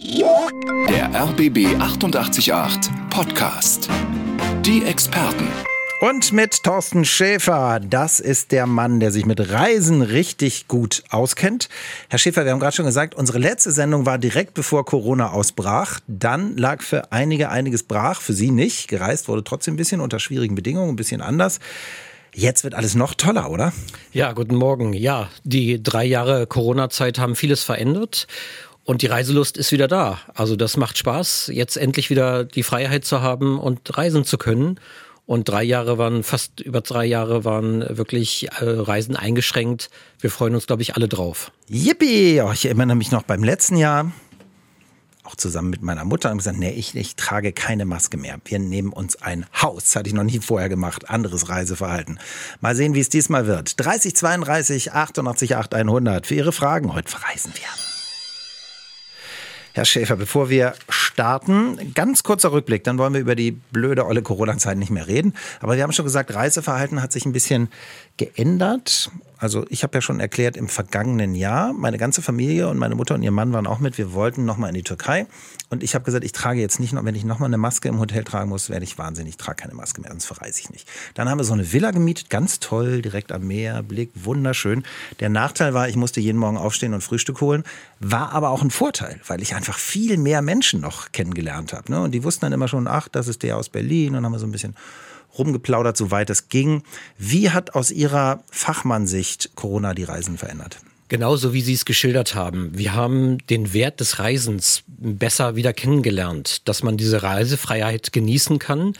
[0.00, 2.52] Der RBB 888
[3.10, 3.88] Podcast.
[4.64, 5.48] Die Experten.
[6.00, 11.68] Und mit Thorsten Schäfer, das ist der Mann, der sich mit Reisen richtig gut auskennt.
[12.08, 15.98] Herr Schäfer, wir haben gerade schon gesagt, unsere letzte Sendung war direkt bevor Corona ausbrach.
[16.06, 18.86] Dann lag für einige einiges brach, für Sie nicht.
[18.86, 21.58] Gereist wurde trotzdem ein bisschen unter schwierigen Bedingungen, ein bisschen anders.
[22.34, 23.72] Jetzt wird alles noch toller, oder?
[24.12, 24.92] Ja, guten Morgen.
[24.92, 28.28] Ja, die drei Jahre Corona-Zeit haben vieles verändert.
[28.88, 30.18] Und die Reiselust ist wieder da.
[30.32, 34.80] Also das macht Spaß, jetzt endlich wieder die Freiheit zu haben und reisen zu können.
[35.26, 39.90] Und drei Jahre waren, fast über drei Jahre waren wirklich äh, Reisen eingeschränkt.
[40.20, 41.52] Wir freuen uns, glaube ich, alle drauf.
[41.68, 42.40] Yippie!
[42.40, 44.10] Oh, ich erinnere mich noch beim letzten Jahr,
[45.24, 48.38] auch zusammen mit meiner Mutter, haben gesagt, nee, ich, ich trage keine Maske mehr.
[48.46, 49.84] Wir nehmen uns ein Haus.
[49.84, 51.10] Das hatte ich noch nie vorher gemacht.
[51.10, 52.18] Anderes Reiseverhalten.
[52.62, 53.78] Mal sehen, wie es diesmal wird.
[53.78, 56.94] 3032 88 8100 für Ihre Fragen.
[56.94, 57.87] Heute verreisen wir.
[59.78, 64.22] Herr Schäfer, bevor wir starten, ganz kurzer Rückblick, dann wollen wir über die blöde olle
[64.22, 65.34] Corona-Zeit nicht mehr reden.
[65.60, 67.68] Aber wir haben schon gesagt, Reiseverhalten hat sich ein bisschen
[68.18, 69.10] geändert.
[69.38, 73.14] Also ich habe ja schon erklärt, im vergangenen Jahr, meine ganze Familie und meine Mutter
[73.14, 75.26] und ihr Mann waren auch mit, wir wollten nochmal in die Türkei.
[75.70, 78.00] Und ich habe gesagt, ich trage jetzt nicht noch, wenn ich nochmal eine Maske im
[78.00, 80.88] Hotel tragen muss, werde ich wahnsinnig, ich trage keine Maske mehr, sonst verreise ich nicht.
[81.14, 84.82] Dann haben wir so eine Villa gemietet, ganz toll, direkt am Meer, Blick, wunderschön.
[85.20, 87.62] Der Nachteil war, ich musste jeden Morgen aufstehen und Frühstück holen,
[88.00, 91.92] war aber auch ein Vorteil, weil ich einfach viel mehr Menschen noch kennengelernt habe.
[91.92, 92.00] Ne?
[92.00, 94.40] Und die wussten dann immer schon, ach, das ist der aus Berlin und haben wir
[94.40, 94.74] so ein bisschen
[95.36, 96.82] rumgeplaudert, soweit es ging.
[97.18, 100.78] Wie hat aus Ihrer Fachmannsicht Corona die Reisen verändert?
[101.08, 102.76] Genauso wie Sie es geschildert haben.
[102.76, 108.92] Wir haben den Wert des Reisens besser wieder kennengelernt, dass man diese Reisefreiheit genießen kann.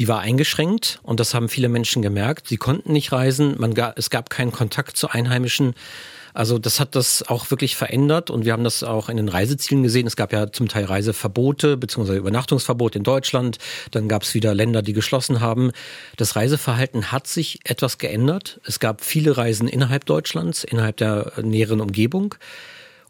[0.00, 2.48] Die war eingeschränkt und das haben viele Menschen gemerkt.
[2.48, 5.74] Sie konnten nicht reisen, man, es gab keinen Kontakt zu Einheimischen.
[6.34, 9.84] Also das hat das auch wirklich verändert und wir haben das auch in den Reisezielen
[9.84, 10.06] gesehen.
[10.06, 12.16] Es gab ja zum Teil Reiseverbote bzw.
[12.16, 13.58] Übernachtungsverbot in Deutschland.
[13.92, 15.70] Dann gab es wieder Länder, die geschlossen haben.
[16.16, 18.60] Das Reiseverhalten hat sich etwas geändert.
[18.64, 22.34] Es gab viele Reisen innerhalb Deutschlands, innerhalb der näheren Umgebung.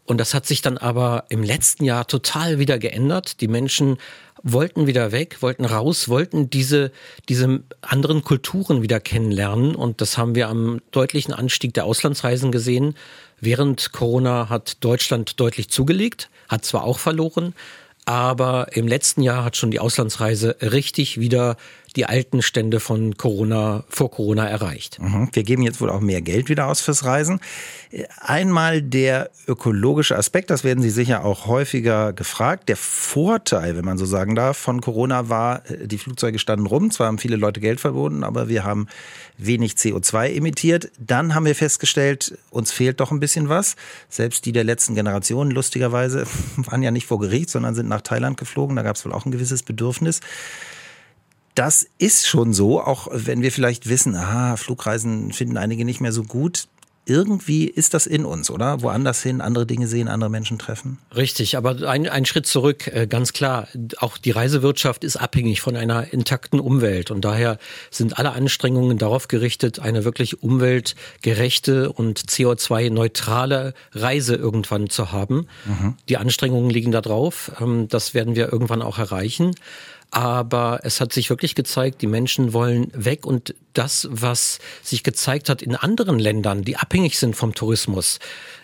[0.05, 3.41] Und das hat sich dann aber im letzten Jahr total wieder geändert.
[3.41, 3.97] Die Menschen
[4.45, 6.91] wollten wieder weg, wollten raus, wollten diese,
[7.27, 9.75] diese anderen Kulturen wieder kennenlernen.
[9.75, 12.95] Und das haben wir am deutlichen Anstieg der Auslandsreisen gesehen.
[13.41, 17.55] Während Corona hat Deutschland deutlich zugelegt, hat zwar auch verloren,
[18.05, 21.57] aber im letzten Jahr hat schon die Auslandsreise richtig wieder
[21.95, 24.99] die alten Stände von Corona, vor Corona erreicht.
[24.99, 25.29] Mhm.
[25.31, 27.39] Wir geben jetzt wohl auch mehr Geld wieder aus fürs Reisen.
[28.19, 32.67] Einmal der ökologische Aspekt, das werden Sie sicher auch häufiger gefragt.
[32.67, 37.07] Der Vorteil, wenn man so sagen darf, von Corona war, die Flugzeuge standen rum, zwar
[37.07, 38.87] haben viele Leute Geld verbunden, aber wir haben
[39.37, 40.91] wenig CO2 emittiert.
[40.99, 43.75] Dann haben wir festgestellt, uns fehlt doch ein bisschen was.
[44.09, 46.25] Selbst die der letzten Generation, lustigerweise,
[46.57, 48.75] waren ja nicht vor Gericht, sondern sind nach Thailand geflogen.
[48.75, 50.19] Da gab es wohl auch ein gewisses Bedürfnis
[51.55, 56.11] das ist schon so, auch wenn wir vielleicht wissen, aha, Flugreisen finden einige nicht mehr
[56.11, 56.67] so gut.
[57.07, 58.81] Irgendwie ist das in uns, oder?
[58.81, 60.97] Woanders hin, andere Dinge sehen, andere Menschen treffen.
[61.15, 63.67] Richtig, aber ein, ein Schritt zurück, äh, ganz klar.
[63.97, 67.59] Auch die Reisewirtschaft ist abhängig von einer intakten Umwelt und daher
[67.91, 75.47] sind alle Anstrengungen darauf gerichtet, eine wirklich umweltgerechte und CO2-neutrale Reise irgendwann zu haben.
[75.65, 75.97] Mhm.
[76.09, 77.51] Die Anstrengungen liegen da drauf.
[77.61, 79.53] Ähm, das werden wir irgendwann auch erreichen.
[80.15, 85.49] Aber es hat sich wirklich gezeigt, die Menschen wollen weg und das, was sich gezeigt
[85.49, 88.19] hat in anderen Ländern, die abhängig sind vom Tourismus,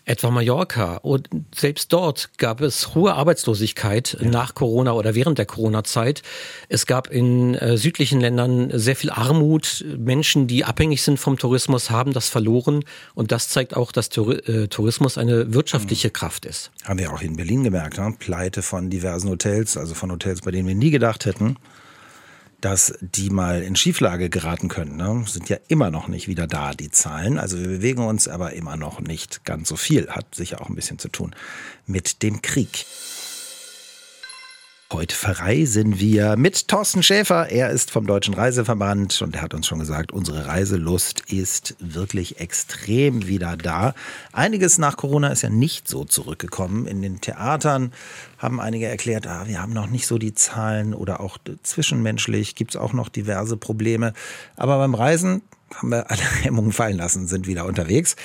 [0.05, 4.29] etwa Mallorca, und selbst dort gab es hohe Arbeitslosigkeit ja.
[4.29, 6.23] nach Corona oder während der Corona-Zeit.
[6.69, 9.85] Es gab in äh, südlichen Ländern sehr viel Armut.
[9.97, 12.83] Menschen, die abhängig sind vom Tourismus, haben das verloren.
[13.13, 16.13] Und das zeigt auch, dass äh, Tourismus eine wirtschaftliche mhm.
[16.13, 16.71] Kraft ist.
[16.83, 18.15] Haben wir auch in Berlin gemerkt, ne?
[18.17, 21.57] Pleite von diversen Hotels, also von Hotels, bei denen wir nie gedacht hätten,
[22.61, 24.95] dass die mal in Schieflage geraten können.
[24.95, 25.23] Ne?
[25.27, 27.37] Sind ja immer noch nicht wieder da, die Zahlen.
[27.37, 30.09] Also wir bewegen uns aber immer noch nicht ganz so viel.
[30.09, 31.35] Hat sicher auch ein bisschen zu tun
[31.87, 32.85] mit dem Krieg.
[34.91, 37.49] Heute verreisen wir mit Thorsten Schäfer.
[37.49, 42.41] Er ist vom Deutschen Reiseverband und er hat uns schon gesagt, unsere Reiselust ist wirklich
[42.41, 43.93] extrem wieder da.
[44.33, 46.87] Einiges nach Corona ist ja nicht so zurückgekommen.
[46.87, 47.93] In den Theatern
[48.37, 52.71] haben einige erklärt, ah, wir haben noch nicht so die Zahlen oder auch zwischenmenschlich gibt
[52.71, 54.11] es auch noch diverse Probleme.
[54.57, 55.41] Aber beim Reisen
[55.73, 58.17] haben wir alle Hemmungen fallen lassen, sind wieder unterwegs.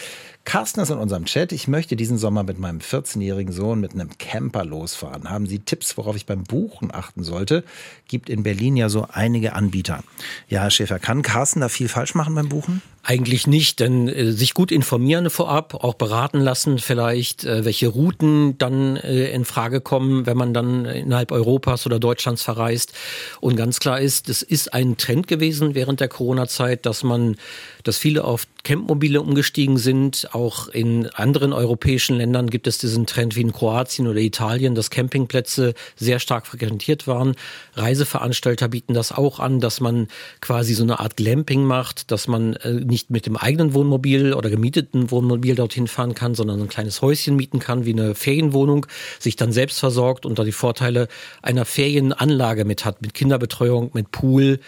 [0.47, 1.51] Carsten ist in unserem Chat.
[1.51, 5.29] Ich möchte diesen Sommer mit meinem 14-jährigen Sohn mit einem Camper losfahren.
[5.29, 7.65] Haben Sie Tipps, worauf ich beim Buchen achten sollte?
[8.07, 10.05] Gibt in Berlin ja so einige Anbieter.
[10.49, 12.81] Ja, Herr Schäfer, kann Carsten da viel falsch machen beim Buchen?
[13.03, 18.59] Eigentlich nicht, denn äh, sich gut informieren vorab, auch beraten lassen vielleicht, äh, welche Routen
[18.59, 22.93] dann äh, in Frage kommen, wenn man dann innerhalb Europas oder Deutschlands verreist.
[23.41, 27.37] Und ganz klar ist, es ist ein Trend gewesen während der Corona-Zeit, dass man,
[27.85, 30.29] dass viele auf Campmobile umgestiegen sind.
[30.37, 34.91] Auch in anderen europäischen Ländern gibt es diesen Trend wie in Kroatien oder Italien, dass
[34.91, 37.37] Campingplätze sehr stark frequentiert waren.
[37.73, 40.09] Reiseveranstalter bieten das auch an, dass man
[40.43, 44.51] quasi so eine Art Glamping macht, dass man äh, nicht mit dem eigenen Wohnmobil oder
[44.51, 48.85] gemieteten Wohnmobil dorthin fahren kann, sondern ein kleines Häuschen mieten kann, wie eine Ferienwohnung,
[49.19, 51.09] sich dann selbst versorgt und da die Vorteile
[51.41, 54.61] einer Ferienanlage mit hat, mit Kinderbetreuung, mit Pool.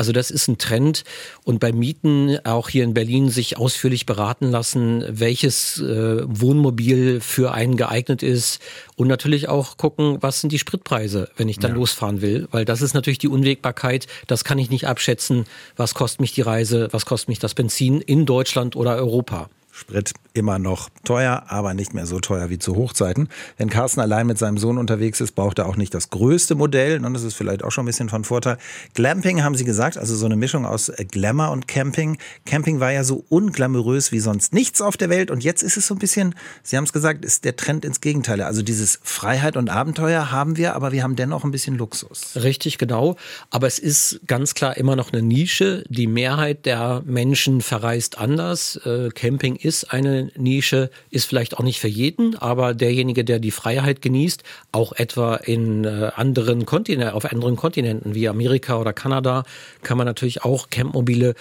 [0.00, 1.04] Also das ist ein Trend.
[1.44, 7.52] Und bei Mieten, auch hier in Berlin, sich ausführlich beraten lassen, welches äh, Wohnmobil für
[7.52, 8.62] einen geeignet ist.
[8.96, 11.76] Und natürlich auch gucken, was sind die Spritpreise, wenn ich dann ja.
[11.76, 12.48] losfahren will.
[12.50, 14.06] Weil das ist natürlich die Unwägbarkeit.
[14.26, 15.44] Das kann ich nicht abschätzen.
[15.76, 16.88] Was kostet mich die Reise?
[16.92, 19.50] Was kostet mich das Benzin in Deutschland oder Europa?
[19.80, 23.28] Sprit immer noch teuer, aber nicht mehr so teuer wie zu Hochzeiten.
[23.56, 27.04] Wenn Carsten allein mit seinem Sohn unterwegs ist, braucht er auch nicht das größte Modell.
[27.04, 28.58] Und das ist vielleicht auch schon ein bisschen von Vorteil.
[28.94, 32.18] Glamping haben Sie gesagt, also so eine Mischung aus Glamour und Camping.
[32.44, 35.30] Camping war ja so unglamourös wie sonst nichts auf der Welt.
[35.30, 38.00] Und jetzt ist es so ein bisschen, Sie haben es gesagt, ist der Trend ins
[38.00, 38.40] Gegenteil.
[38.42, 42.36] Also dieses Freiheit und Abenteuer haben wir, aber wir haben dennoch ein bisschen Luxus.
[42.36, 43.16] Richtig, genau.
[43.50, 45.84] Aber es ist ganz klar immer noch eine Nische.
[45.88, 48.76] Die Mehrheit der Menschen verreist anders.
[48.84, 53.38] Äh, Camping ist ist eine Nische, ist vielleicht auch nicht für jeden, aber derjenige, der
[53.38, 58.92] die Freiheit genießt, auch etwa in äh, anderen Kontinenten, auf anderen Kontinenten wie Amerika oder
[58.92, 59.44] Kanada,
[59.84, 61.36] kann man natürlich auch Campmobile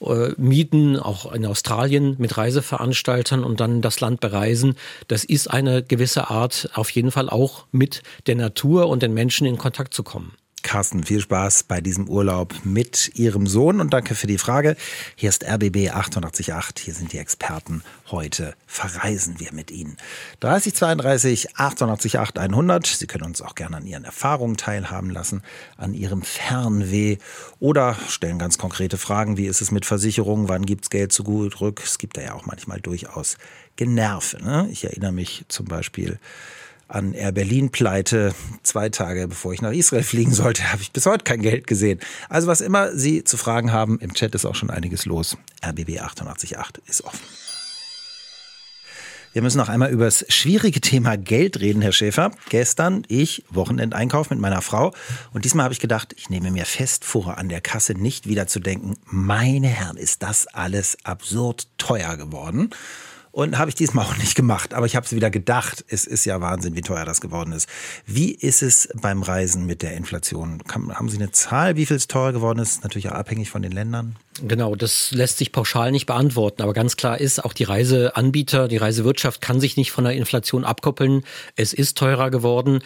[0.00, 4.76] äh, mieten, auch in Australien mit Reiseveranstaltern und dann das Land bereisen.
[5.08, 9.46] Das ist eine gewisse Art, auf jeden Fall auch mit der Natur und den Menschen
[9.46, 10.32] in Kontakt zu kommen.
[10.64, 14.76] Carsten, viel Spaß bei diesem Urlaub mit Ihrem Sohn und danke für die Frage.
[15.14, 16.84] Hier ist RBB 888.
[16.84, 17.84] Hier sind die Experten.
[18.10, 19.96] Heute verreisen wir mit Ihnen.
[20.40, 22.86] 3032 888 100.
[22.86, 25.42] Sie können uns auch gerne an Ihren Erfahrungen teilhaben lassen,
[25.76, 27.18] an Ihrem Fernweh
[27.60, 29.36] oder stellen ganz konkrete Fragen.
[29.36, 30.48] Wie ist es mit Versicherungen?
[30.48, 31.82] Wann gibt es Geld zu gut rück?
[31.84, 33.36] Es gibt da ja auch manchmal durchaus
[33.76, 34.42] Generve.
[34.42, 34.68] Ne?
[34.72, 36.18] Ich erinnere mich zum Beispiel
[36.88, 38.34] an Air Berlin Pleite.
[38.62, 42.00] Zwei Tage bevor ich nach Israel fliegen sollte, habe ich bis heute kein Geld gesehen.
[42.28, 45.36] Also was immer Sie zu fragen haben, im Chat ist auch schon einiges los.
[45.64, 47.20] RBB 888 ist offen.
[49.34, 52.30] Wir müssen noch einmal über das schwierige Thema Geld reden, Herr Schäfer.
[52.50, 54.94] Gestern ich Wochenendeinkauf mit meiner Frau
[55.32, 58.46] und diesmal habe ich gedacht, ich nehme mir fest vor, an der Kasse nicht wieder
[58.46, 62.70] zu denken, meine Herren, ist das alles absurd teuer geworden.
[63.34, 64.74] Und habe ich diesmal auch nicht gemacht.
[64.74, 65.84] Aber ich habe es wieder gedacht.
[65.88, 67.68] Es ist ja Wahnsinn, wie teuer das geworden ist.
[68.06, 70.62] Wie ist es beim Reisen mit der Inflation?
[70.68, 72.84] haben Sie eine Zahl, wie viel es teuer geworden ist?
[72.84, 74.14] Natürlich auch abhängig von den Ländern.
[74.46, 76.62] Genau, das lässt sich pauschal nicht beantworten.
[76.62, 80.64] Aber ganz klar ist, auch die Reiseanbieter, die Reisewirtschaft kann sich nicht von der Inflation
[80.64, 81.24] abkoppeln.
[81.56, 82.82] Es ist teurer geworden.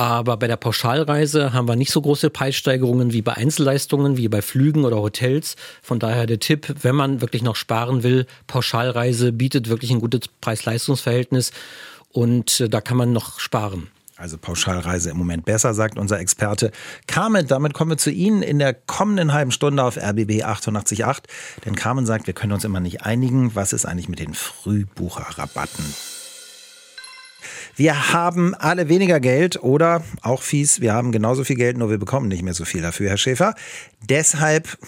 [0.00, 4.40] Aber bei der Pauschalreise haben wir nicht so große Preissteigerungen wie bei Einzelleistungen, wie bei
[4.40, 5.56] Flügen oder Hotels.
[5.82, 10.22] Von daher der Tipp, wenn man wirklich noch sparen will, Pauschalreise bietet wirklich ein gutes
[10.40, 11.52] Preis-Leistungs-Verhältnis
[12.12, 13.88] und äh, da kann man noch sparen.
[14.16, 16.72] Also Pauschalreise im Moment besser, sagt unser Experte.
[17.06, 21.04] Carmen, damit kommen wir zu Ihnen in der kommenden halben Stunde auf RBB 888.
[21.66, 23.54] Denn Carmen sagt, wir können uns immer nicht einigen.
[23.54, 25.84] Was ist eigentlich mit den Frühbucherrabatten?
[27.76, 31.98] Wir haben alle weniger Geld oder auch fies, wir haben genauso viel Geld, nur wir
[31.98, 33.54] bekommen nicht mehr so viel dafür, Herr Schäfer.
[34.08, 34.78] Deshalb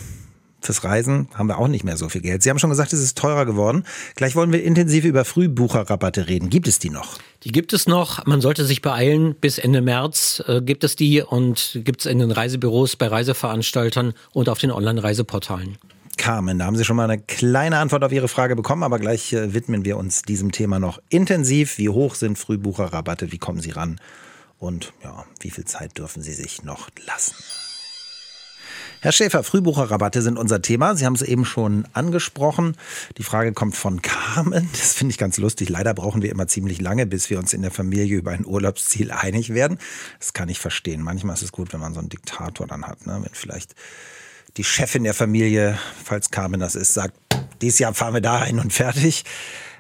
[0.65, 2.43] fürs Reisen haben wir auch nicht mehr so viel Geld.
[2.43, 3.85] Sie haben schon gesagt, es ist teurer geworden.
[4.17, 6.51] Gleich wollen wir intensiv über Frühbucherrabatte reden.
[6.51, 7.19] Gibt es die noch?
[7.45, 8.25] Die gibt es noch.
[8.27, 9.35] Man sollte sich beeilen.
[9.35, 14.15] Bis Ende März äh, gibt es die und gibt es in den Reisebüros, bei Reiseveranstaltern
[14.33, 15.79] und auf den Online-Reiseportalen.
[16.17, 19.33] Carmen, da haben Sie schon mal eine kleine Antwort auf Ihre Frage bekommen, aber gleich
[19.33, 21.79] äh, widmen wir uns diesem Thema noch intensiv.
[21.79, 23.33] Wie hoch sind Frühbucherrabatte?
[23.33, 24.01] Wie kommen Sie ran?
[24.59, 27.35] Und ja, wie viel Zeit dürfen Sie sich noch lassen?
[29.01, 30.95] Herr Schäfer, Frühbucherrabatte sind unser Thema.
[30.95, 32.77] Sie haben es eben schon angesprochen.
[33.19, 34.69] Die Frage kommt von Carmen.
[34.71, 35.69] Das finde ich ganz lustig.
[35.69, 39.11] Leider brauchen wir immer ziemlich lange, bis wir uns in der Familie über ein Urlaubsziel
[39.11, 39.79] einig werden.
[40.21, 41.03] Das kann ich verstehen.
[41.03, 43.05] Manchmal ist es gut, wenn man so einen Diktator dann hat.
[43.05, 43.19] Ne?
[43.25, 43.75] Wenn vielleicht
[44.57, 47.15] die Chefin der Familie, falls Carmen das ist, sagt,
[47.61, 49.25] dieses Jahr fahren wir dahin und fertig.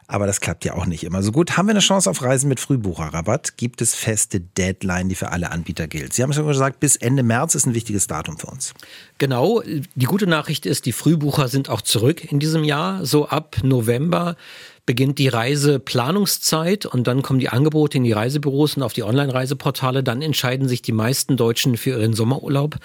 [0.08, 1.56] Aber das klappt ja auch nicht immer so gut.
[1.56, 3.56] Haben wir eine Chance auf Reisen mit Frühbucherrabatt?
[3.56, 6.12] Gibt es feste Deadline, die für alle Anbieter gilt?
[6.12, 8.74] Sie haben schon gesagt, bis Ende März ist ein wichtiges Datum für uns.
[9.16, 9.62] Genau.
[9.62, 13.06] Die gute Nachricht ist, die Frühbucher sind auch zurück in diesem Jahr.
[13.06, 14.36] So ab November
[14.84, 20.02] beginnt die Reiseplanungszeit und dann kommen die Angebote in die Reisebüros und auf die Online-Reiseportale.
[20.02, 22.76] Dann entscheiden sich die meisten Deutschen für ihren Sommerurlaub.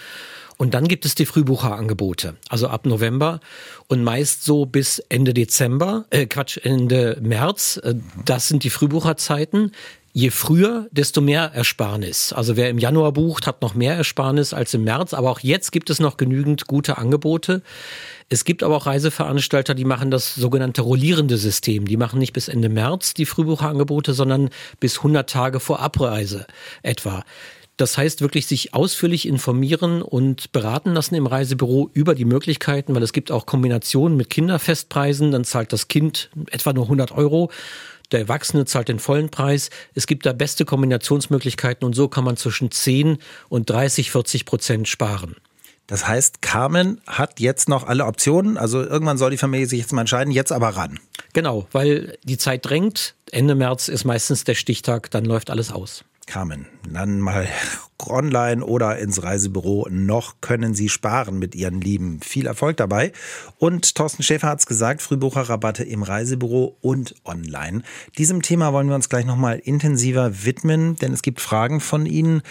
[0.58, 3.40] Und dann gibt es die Frühbucherangebote, also ab November
[3.88, 7.80] und meist so bis Ende Dezember, äh Quatsch, Ende März.
[7.84, 7.96] Äh,
[8.26, 9.72] das sind die Frühbucherzeiten.
[10.14, 12.34] Je früher, desto mehr Ersparnis.
[12.34, 15.14] Also wer im Januar bucht, hat noch mehr Ersparnis als im März.
[15.14, 17.62] Aber auch jetzt gibt es noch genügend gute Angebote.
[18.28, 21.86] Es gibt aber auch Reiseveranstalter, die machen das sogenannte rollierende System.
[21.86, 24.50] Die machen nicht bis Ende März die Frühbucherangebote, sondern
[24.80, 26.48] bis 100 Tage vor Abreise
[26.82, 27.24] etwa.
[27.78, 33.04] Das heißt wirklich sich ausführlich informieren und beraten lassen im Reisebüro über die Möglichkeiten, weil
[33.04, 35.32] es gibt auch Kombinationen mit Kinderfestpreisen.
[35.32, 37.52] Dann zahlt das Kind etwa nur 100 Euro.
[38.12, 39.70] Der Erwachsene zahlt den vollen Preis.
[39.94, 43.20] Es gibt da beste Kombinationsmöglichkeiten und so kann man zwischen 10
[43.50, 45.36] und 30, 40 Prozent sparen.
[45.86, 48.58] Das heißt, Carmen hat jetzt noch alle Optionen.
[48.58, 51.00] Also irgendwann soll die Familie sich jetzt mal entscheiden, jetzt aber ran.
[51.34, 53.16] Genau, weil die Zeit drängt.
[53.32, 56.04] Ende März ist meistens der Stichtag, dann läuft alles aus.
[56.28, 57.48] Carmen, dann mal
[58.06, 59.88] online oder ins Reisebüro.
[59.90, 62.20] Noch können Sie sparen mit Ihren Lieben.
[62.22, 63.12] Viel Erfolg dabei.
[63.58, 67.82] Und Thorsten Schäfer hat es gesagt, Frühbucherrabatte im Reisebüro und online.
[68.18, 72.42] Diesem Thema wollen wir uns gleich nochmal intensiver widmen, denn es gibt Fragen von Ihnen.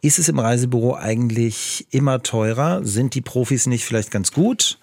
[0.00, 2.84] Ist es im Reisebüro eigentlich immer teurer?
[2.84, 4.78] Sind die Profis nicht vielleicht ganz gut?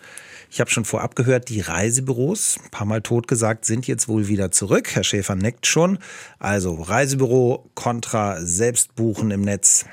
[0.53, 4.27] Ich habe schon vorab gehört, die Reisebüros, ein paar Mal tot gesagt, sind jetzt wohl
[4.27, 4.93] wieder zurück.
[4.93, 5.98] Herr Schäfer neckt schon.
[6.39, 9.86] Also Reisebüro kontra Selbstbuchen im Netz.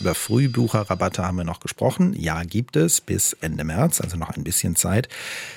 [0.00, 2.14] Über Frühbucherrabatte haben wir noch gesprochen.
[2.18, 5.08] Ja, gibt es bis Ende März, also noch ein bisschen Zeit.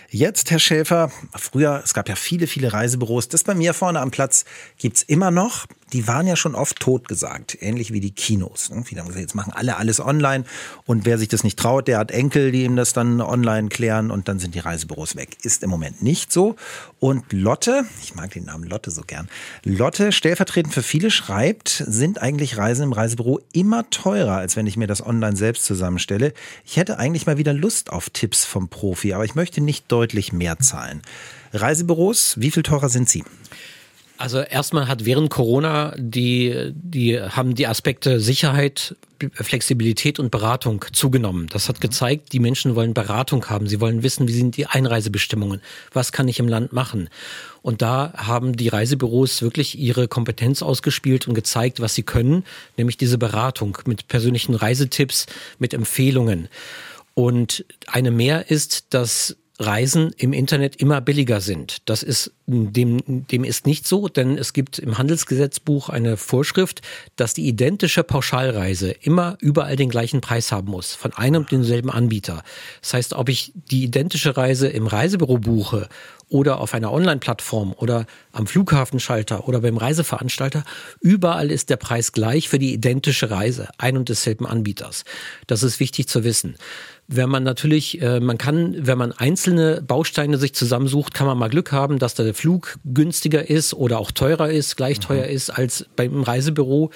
[0.09, 3.29] Jetzt, Herr Schäfer, früher, es gab ja viele, viele Reisebüros.
[3.29, 4.45] Das bei mir vorne am Platz
[4.77, 5.65] gibt's immer noch.
[5.93, 8.69] Die waren ja schon oft totgesagt, ähnlich wie die Kinos.
[8.69, 8.83] Ne?
[8.85, 10.45] Viele haben gesagt, jetzt machen alle alles online.
[10.85, 14.11] Und wer sich das nicht traut, der hat Enkel, die ihm das dann online klären
[14.11, 15.37] und dann sind die Reisebüros weg.
[15.43, 16.55] Ist im Moment nicht so.
[16.99, 19.29] Und Lotte, ich mag den Namen Lotte so gern.
[19.63, 24.77] Lotte, stellvertretend für viele, schreibt, sind eigentlich Reisen im Reisebüro immer teurer, als wenn ich
[24.77, 26.33] mir das online selbst zusammenstelle.
[26.65, 30.31] Ich hätte eigentlich mal wieder Lust auf Tipps vom Profi, aber ich möchte nicht deutlich
[30.31, 31.01] mehr zahlen.
[31.53, 33.23] Reisebüros, wie viel teurer sind sie?
[34.21, 38.95] Also erstmal hat während Corona die, die haben die Aspekte Sicherheit,
[39.33, 41.47] Flexibilität und Beratung zugenommen.
[41.47, 43.65] Das hat gezeigt, die Menschen wollen Beratung haben.
[43.65, 45.59] Sie wollen wissen, wie sind die Einreisebestimmungen?
[45.91, 47.09] Was kann ich im Land machen?
[47.63, 52.43] Und da haben die Reisebüros wirklich ihre Kompetenz ausgespielt und gezeigt, was sie können,
[52.77, 55.25] nämlich diese Beratung mit persönlichen Reisetipps,
[55.57, 56.47] mit Empfehlungen.
[57.15, 61.77] Und eine mehr ist, dass Reisen im Internet immer billiger sind.
[61.89, 66.81] Das ist dem, dem ist nicht so, denn es gibt im Handelsgesetzbuch eine Vorschrift,
[67.15, 71.89] dass die identische Pauschalreise immer überall den gleichen Preis haben muss, von einem und denselben
[71.89, 72.43] Anbieter.
[72.81, 75.87] Das heißt, ob ich die identische Reise im Reisebüro buche
[76.27, 80.63] oder auf einer Online-Plattform oder am Flughafenschalter oder beim Reiseveranstalter,
[81.01, 85.03] überall ist der Preis gleich für die identische Reise, ein und desselben Anbieters.
[85.47, 86.55] Das ist wichtig zu wissen
[87.11, 91.49] wenn man natürlich, äh, man kann, wenn man einzelne Bausteine sich zusammensucht, kann man mal
[91.49, 95.03] Glück haben, dass der Flug günstiger ist oder auch teurer ist, gleich mhm.
[95.03, 96.89] teuer ist als beim Reisebüro.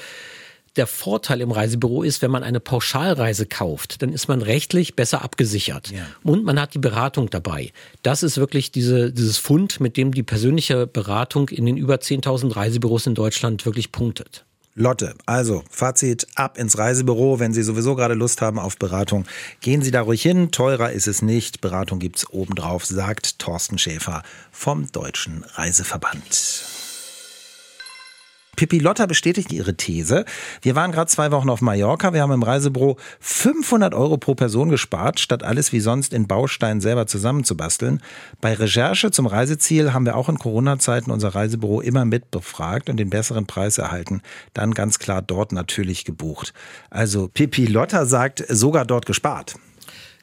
[0.78, 5.22] Der Vorteil im Reisebüro ist, wenn man eine Pauschalreise kauft, dann ist man rechtlich besser
[5.22, 5.92] abgesichert.
[5.92, 6.06] Ja.
[6.24, 7.72] Und man hat die Beratung dabei.
[8.02, 12.56] Das ist wirklich diese, dieses Fund, mit dem die persönliche Beratung in den über 10.000
[12.56, 14.46] Reisebüros in Deutschland wirklich punktet.
[14.78, 19.26] Lotte, also Fazit ab ins Reisebüro, wenn Sie sowieso gerade Lust haben auf Beratung.
[19.62, 21.62] Gehen Sie da ruhig hin, teurer ist es nicht.
[21.62, 26.75] Beratung gibt's obendrauf, sagt Thorsten Schäfer vom Deutschen Reiseverband.
[28.56, 30.26] Pippi Lotta bestätigt ihre These.
[30.62, 32.14] Wir waren gerade zwei Wochen auf Mallorca.
[32.14, 36.82] Wir haben im Reisebüro 500 Euro pro Person gespart, statt alles wie sonst in Bausteinen
[36.82, 38.02] selber zusammenzubasteln.
[38.42, 43.10] Bei Recherche zum Reiseziel haben wir auch in Corona-Zeiten unser Reisebüro immer mitbefragt und den
[43.10, 44.22] besseren Preis erhalten.
[44.54, 46.54] Dann ganz klar dort natürlich gebucht.
[46.90, 49.56] Also Pippi Lotta sagt, sogar dort gespart.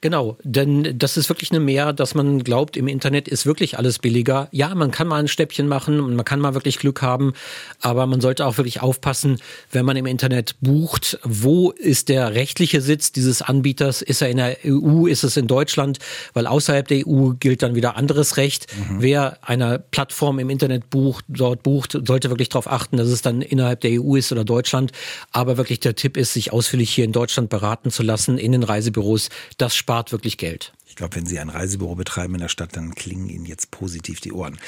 [0.03, 4.01] Genau, denn das ist wirklich eine Mehr, dass man glaubt, im Internet ist wirklich alles
[4.01, 4.49] billiger.
[4.51, 7.35] Ja, man kann mal ein Stäbchen machen und man kann mal wirklich Glück haben,
[7.81, 9.39] aber man sollte auch wirklich aufpassen,
[9.71, 14.03] wenn man im Internet bucht, wo ist der rechtliche Sitz dieses Anbieters?
[14.03, 15.07] Ist er in der EU?
[15.07, 16.01] Ist es in Deutschland?
[16.35, 18.67] Weil außerhalb der EU gilt dann wieder anderes Recht.
[18.77, 18.97] Mhm.
[19.03, 23.41] Wer eine Plattform im Internet bucht, dort bucht, sollte wirklich darauf achten, dass es dann
[23.41, 24.91] innerhalb der EU ist oder Deutschland.
[25.31, 28.65] Aber wirklich der Tipp ist, sich ausführlich hier in Deutschland beraten zu lassen in den
[28.65, 29.29] Reisebüros.
[29.59, 30.73] Das spart spart wirklich Geld.
[30.87, 34.21] Ich glaube, wenn Sie ein Reisebüro betreiben in der Stadt, dann klingen Ihnen jetzt positiv
[34.21, 34.59] die Ohren.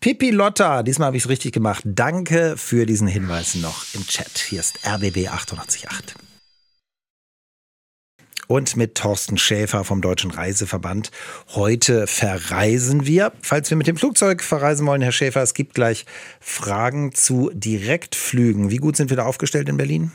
[0.00, 1.84] Pippi Lotta, diesmal habe ich es richtig gemacht.
[1.86, 4.38] Danke für diesen Hinweis noch im Chat.
[4.46, 5.86] Hier ist RBB 888.
[8.46, 11.10] und mit Thorsten Schäfer vom Deutschen Reiseverband.
[11.54, 13.32] Heute verreisen wir.
[13.40, 16.04] Falls wir mit dem Flugzeug verreisen wollen, Herr Schäfer, es gibt gleich
[16.40, 18.70] Fragen zu Direktflügen.
[18.70, 20.12] Wie gut sind wir da aufgestellt in Berlin?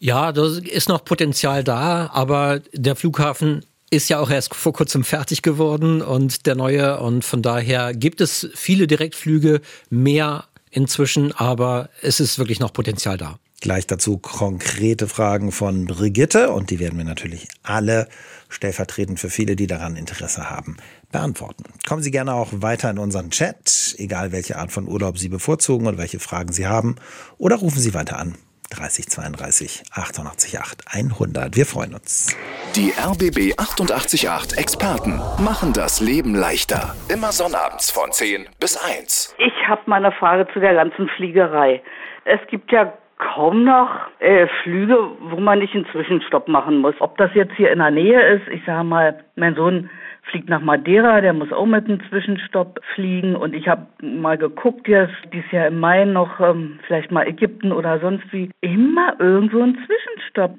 [0.00, 5.04] Ja, da ist noch Potenzial da, aber der Flughafen ist ja auch erst vor kurzem
[5.04, 11.90] fertig geworden und der neue und von daher gibt es viele Direktflüge, mehr inzwischen, aber
[12.00, 13.38] es ist wirklich noch Potenzial da.
[13.60, 18.08] Gleich dazu konkrete Fragen von Brigitte und die werden wir natürlich alle
[18.48, 20.76] stellvertretend für viele, die daran Interesse haben,
[21.12, 21.64] beantworten.
[21.86, 25.86] Kommen Sie gerne auch weiter in unseren Chat, egal welche Art von Urlaub Sie bevorzugen
[25.86, 26.96] und welche Fragen Sie haben,
[27.36, 28.36] oder rufen Sie weiter an
[28.70, 31.56] 3032 88 8 100.
[31.56, 32.36] Wir freuen uns.
[32.76, 36.94] Die RBB 888 Experten machen das Leben leichter.
[37.12, 39.34] Immer sonnabends von 10 bis 1.
[39.38, 41.82] Ich habe mal eine Frage zu der ganzen Fliegerei.
[42.24, 46.94] Es gibt ja kaum noch äh, Flüge, wo man nicht einen Zwischenstopp machen muss.
[47.00, 49.90] Ob das jetzt hier in der Nähe ist, ich sage mal, mein Sohn
[50.30, 53.36] fliegt nach Madeira, der muss auch mit einem Zwischenstopp fliegen.
[53.36, 57.72] Und ich habe mal geguckt, jetzt dieses Jahr im Mai noch ähm, vielleicht mal Ägypten
[57.72, 58.50] oder sonst wie.
[58.60, 60.56] Immer irgendwo ein Zwischenstopp.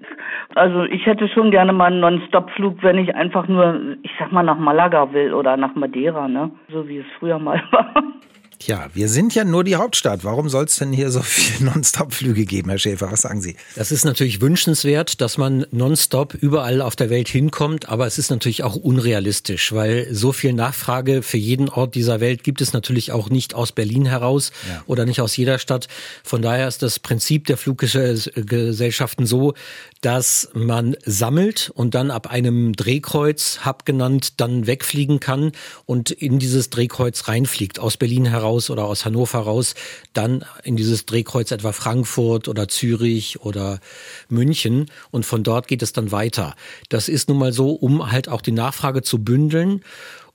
[0.55, 4.43] Also ich hätte schon gerne mal einen Non-Stop-Flug, wenn ich einfach nur, ich sag mal,
[4.43, 6.51] nach Malaga will oder nach Madeira, ne?
[6.69, 8.03] So wie es früher mal war.
[8.61, 10.23] Tja, wir sind ja nur die Hauptstadt.
[10.23, 13.11] Warum soll es denn hier so viele Non-Stop-Flüge geben, Herr Schäfer?
[13.11, 13.55] Was sagen Sie?
[13.75, 18.29] Das ist natürlich wünschenswert, dass man nonstop überall auf der Welt hinkommt, aber es ist
[18.29, 23.11] natürlich auch unrealistisch, weil so viel Nachfrage für jeden Ort dieser Welt gibt es natürlich
[23.11, 24.83] auch nicht aus Berlin heraus ja.
[24.85, 25.87] oder nicht aus jeder Stadt.
[26.23, 29.55] Von daher ist das Prinzip der Fluggesellschaften so,
[30.01, 35.51] dass man sammelt und dann ab einem Drehkreuz, hab genannt, dann wegfliegen kann
[35.87, 39.75] und in dieses Drehkreuz reinfliegt aus Berlin heraus raus oder aus Hannover raus,
[40.13, 43.79] dann in dieses Drehkreuz etwa Frankfurt oder Zürich oder
[44.29, 46.55] München und von dort geht es dann weiter.
[46.89, 49.81] Das ist nun mal so, um halt auch die Nachfrage zu bündeln.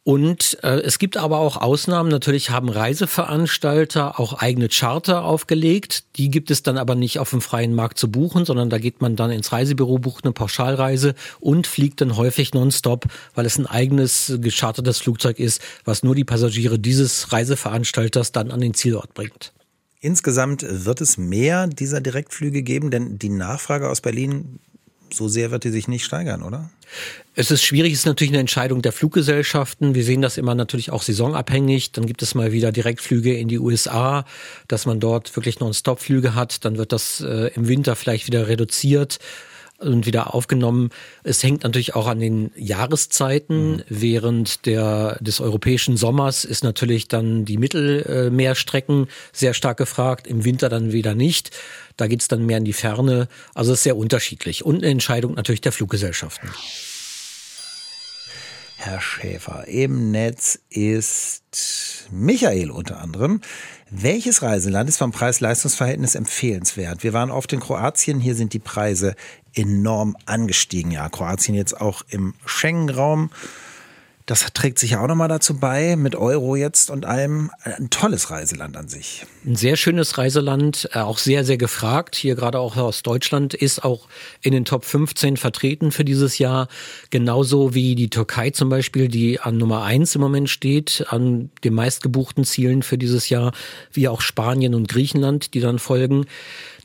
[0.06, 2.10] Und äh, es gibt aber auch Ausnahmen.
[2.10, 6.04] Natürlich haben Reiseveranstalter auch eigene Charter aufgelegt.
[6.14, 9.00] Die gibt es dann aber nicht auf dem freien Markt zu buchen, sondern da geht
[9.00, 13.66] man dann ins Reisebüro, bucht eine Pauschalreise und fliegt dann häufig nonstop, weil es ein
[13.66, 19.52] eigenes gechartertes Flugzeug ist, was nur die Passagiere dieses Reiseveranstalters dann an den Zielort bringt.
[19.98, 24.60] Insgesamt wird es mehr dieser Direktflüge geben, denn die Nachfrage aus Berlin
[25.12, 26.70] so sehr wird die sich nicht steigern, oder?
[27.34, 29.94] Es ist schwierig, es ist natürlich eine Entscheidung der Fluggesellschaften.
[29.94, 31.92] Wir sehen das immer natürlich auch saisonabhängig.
[31.92, 34.24] Dann gibt es mal wieder Direktflüge in die USA,
[34.68, 36.64] dass man dort wirklich Non-Stop-Flüge hat.
[36.64, 39.18] Dann wird das äh, im Winter vielleicht wieder reduziert
[39.78, 40.90] und wieder aufgenommen.
[41.22, 43.76] Es hängt natürlich auch an den Jahreszeiten.
[43.76, 43.82] Mhm.
[43.88, 50.68] Während der, des europäischen Sommers ist natürlich dann die Mittelmeerstrecken sehr stark gefragt, im Winter
[50.68, 51.50] dann wieder nicht.
[51.96, 53.28] Da geht's dann mehr in die Ferne.
[53.54, 54.64] Also es ist sehr unterschiedlich.
[54.64, 56.50] Und eine Entscheidung natürlich der Fluggesellschaften.
[58.78, 63.40] Herr Schäfer, im Netz ist Michael unter anderem.
[63.90, 67.02] Welches Reiseland ist vom Preis-Leistungs-Verhältnis empfehlenswert?
[67.02, 69.14] Wir waren oft in Kroatien, hier sind die Preise
[69.56, 70.92] enorm angestiegen.
[70.92, 73.30] Ja, Kroatien jetzt auch im Schengen-Raum.
[74.26, 77.52] Das trägt sich ja auch nochmal dazu bei, mit Euro jetzt und allem.
[77.62, 79.24] Ein tolles Reiseland an sich.
[79.44, 82.16] Ein sehr schönes Reiseland, äh, auch sehr, sehr gefragt.
[82.16, 84.08] Hier gerade auch aus Deutschland ist auch
[84.42, 86.66] in den Top 15 vertreten für dieses Jahr.
[87.10, 91.74] Genauso wie die Türkei zum Beispiel, die an Nummer 1 im Moment steht, an den
[91.74, 93.52] meistgebuchten Zielen für dieses Jahr,
[93.92, 96.26] wie auch Spanien und Griechenland, die dann folgen.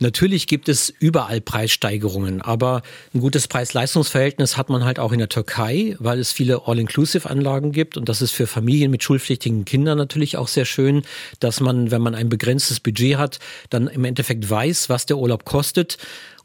[0.01, 2.81] Natürlich gibt es überall Preissteigerungen, aber
[3.13, 7.97] ein gutes Preis-Leistungs-Verhältnis hat man halt auch in der Türkei, weil es viele All-Inclusive-Anlagen gibt
[7.97, 11.03] und das ist für Familien mit schulpflichtigen Kindern natürlich auch sehr schön,
[11.39, 13.37] dass man, wenn man ein begrenztes Budget hat,
[13.69, 15.99] dann im Endeffekt weiß, was der Urlaub kostet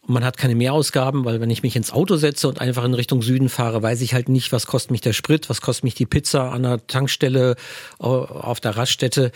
[0.09, 3.23] man hat keine Mehrausgaben, weil wenn ich mich ins Auto setze und einfach in Richtung
[3.23, 6.07] Süden fahre, weiß ich halt nicht, was kostet mich der Sprit, was kostet mich die
[6.07, 7.57] Pizza an der Tankstelle,
[7.99, 9.33] auf der Raststätte.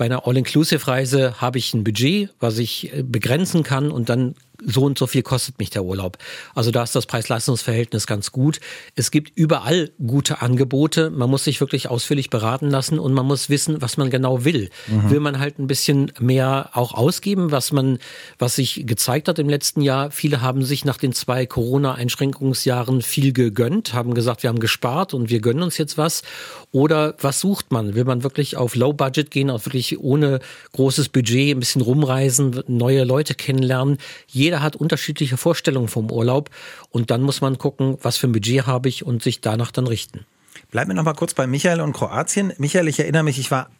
[0.00, 4.34] Bei einer All-Inclusive-Reise habe ich ein Budget, was ich äh, begrenzen kann und dann
[4.66, 6.18] so und so viel kostet mich der Urlaub.
[6.54, 8.60] Also da ist das Preis-Leistungs-Verhältnis ganz gut.
[8.94, 11.10] Es gibt überall gute Angebote.
[11.10, 14.70] Man muss sich wirklich ausführlich beraten lassen und man muss wissen, was man genau will.
[14.86, 15.10] Mhm.
[15.10, 17.98] Will man halt ein bisschen mehr auch ausgeben, was man,
[18.38, 20.10] was sich gezeigt hat im letzten Jahr.
[20.10, 25.30] Viele haben sich nach den zwei Corona-Einschränkungsjahren viel gegönnt, haben gesagt, wir haben gespart und
[25.30, 26.22] wir gönnen uns jetzt was.
[26.72, 27.94] Oder was sucht man?
[27.94, 30.40] Will man wirklich auf Low Budget gehen, auch wirklich ohne
[30.72, 33.98] großes Budget, ein bisschen rumreisen, neue Leute kennenlernen?
[34.26, 36.50] Jeder hat unterschiedliche Vorstellungen vom Urlaub
[36.90, 39.86] und dann muss man gucken, was für ein Budget habe ich und sich danach dann
[39.86, 40.26] richten.
[40.70, 42.52] Bleiben wir noch mal kurz bei Michael und Kroatien.
[42.58, 43.70] Michael, ich erinnere mich, ich war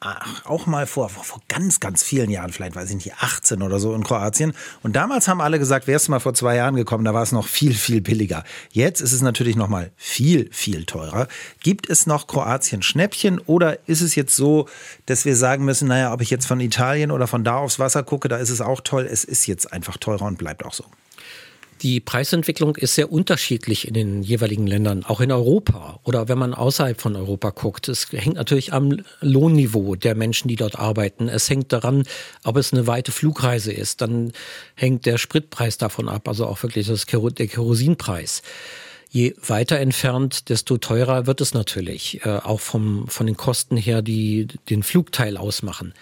[0.44, 3.94] auch mal vor, vor ganz, ganz vielen Jahren, vielleicht weiß ich nicht, 18 oder so
[3.94, 4.55] in Kroatien.
[4.83, 7.31] Und damals haben alle gesagt, wärst du mal vor zwei Jahren gekommen, da war es
[7.31, 8.42] noch viel, viel billiger.
[8.72, 11.29] Jetzt ist es natürlich noch mal viel, viel teurer.
[11.62, 14.68] Gibt es noch Kroatien Schnäppchen oder ist es jetzt so,
[15.07, 18.03] dass wir sagen müssen, naja, ob ich jetzt von Italien oder von da aufs Wasser
[18.03, 19.09] gucke, da ist es auch toll.
[19.09, 20.85] Es ist jetzt einfach teurer und bleibt auch so.
[21.83, 26.53] Die Preisentwicklung ist sehr unterschiedlich in den jeweiligen Ländern, auch in Europa oder wenn man
[26.53, 27.88] außerhalb von Europa guckt.
[27.88, 31.29] Es hängt natürlich am Lohnniveau der Menschen, die dort arbeiten.
[31.29, 32.05] Es hängt daran,
[32.45, 34.03] ob es eine weite Flugreise ist.
[34.03, 34.33] Dann
[34.75, 38.43] hängt der Spritpreis davon ab, also auch wirklich das der Kerosinpreis.
[39.09, 44.03] Je weiter entfernt, desto teurer wird es natürlich, äh, auch vom, von den Kosten her,
[44.03, 45.95] die den Flugteil ausmachen.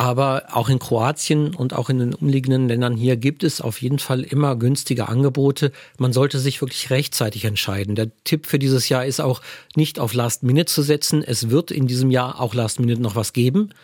[0.00, 3.98] Aber auch in Kroatien und auch in den umliegenden Ländern hier gibt es auf jeden
[3.98, 5.72] Fall immer günstige Angebote.
[5.98, 7.96] Man sollte sich wirklich rechtzeitig entscheiden.
[7.96, 9.42] Der Tipp für dieses Jahr ist auch
[9.76, 11.22] nicht auf Last Minute zu setzen.
[11.22, 13.74] Es wird in diesem Jahr auch Last Minute noch was geben.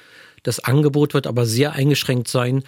[0.43, 2.65] Das Angebot wird aber sehr eingeschränkt sein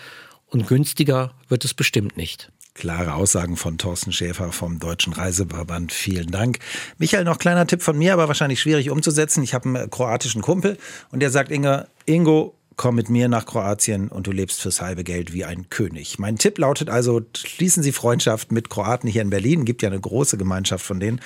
[0.48, 2.52] und günstiger wird es bestimmt nicht.
[2.74, 5.90] Klare Aussagen von Thorsten Schäfer vom Deutschen Reiseverband.
[5.90, 6.58] Vielen Dank.
[6.98, 9.42] Michael, noch kleiner Tipp von mir, aber wahrscheinlich schwierig umzusetzen.
[9.42, 10.76] Ich habe einen kroatischen Kumpel
[11.10, 15.04] und der sagt, Inge, Ingo, komm mit mir nach Kroatien und du lebst fürs halbe
[15.04, 16.18] Geld wie ein König.
[16.18, 19.66] Mein Tipp lautet also, schließen Sie Freundschaft mit Kroaten hier in Berlin.
[19.66, 21.20] Gibt ja eine große Gemeinschaft von denen.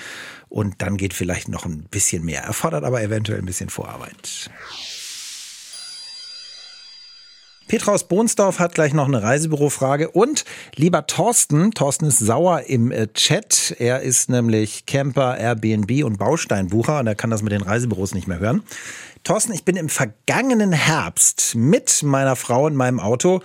[0.48, 2.42] Und dann geht vielleicht noch ein bisschen mehr.
[2.42, 4.50] Erfordert aber eventuell ein bisschen Vorarbeit.
[7.68, 10.10] Petra aus Bohnsdorf hat gleich noch eine Reisebürofrage.
[10.10, 10.44] Und
[10.74, 13.76] lieber Thorsten, Thorsten ist sauer im äh, Chat.
[13.78, 18.28] Er ist nämlich Camper, Airbnb und Bausteinbucher und er kann das mit den Reisebüros nicht
[18.28, 18.62] mehr hören.
[19.24, 23.40] Thorsten, ich bin im vergangenen Herbst mit meiner Frau in meinem Auto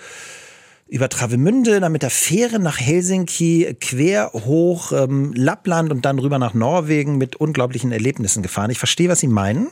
[0.88, 6.40] über Travemünde, dann mit der Fähre nach Helsinki, quer hoch ähm, Lappland und dann rüber
[6.40, 8.72] nach Norwegen mit unglaublichen Erlebnissen gefahren.
[8.72, 9.68] Ich verstehe, was Sie meinen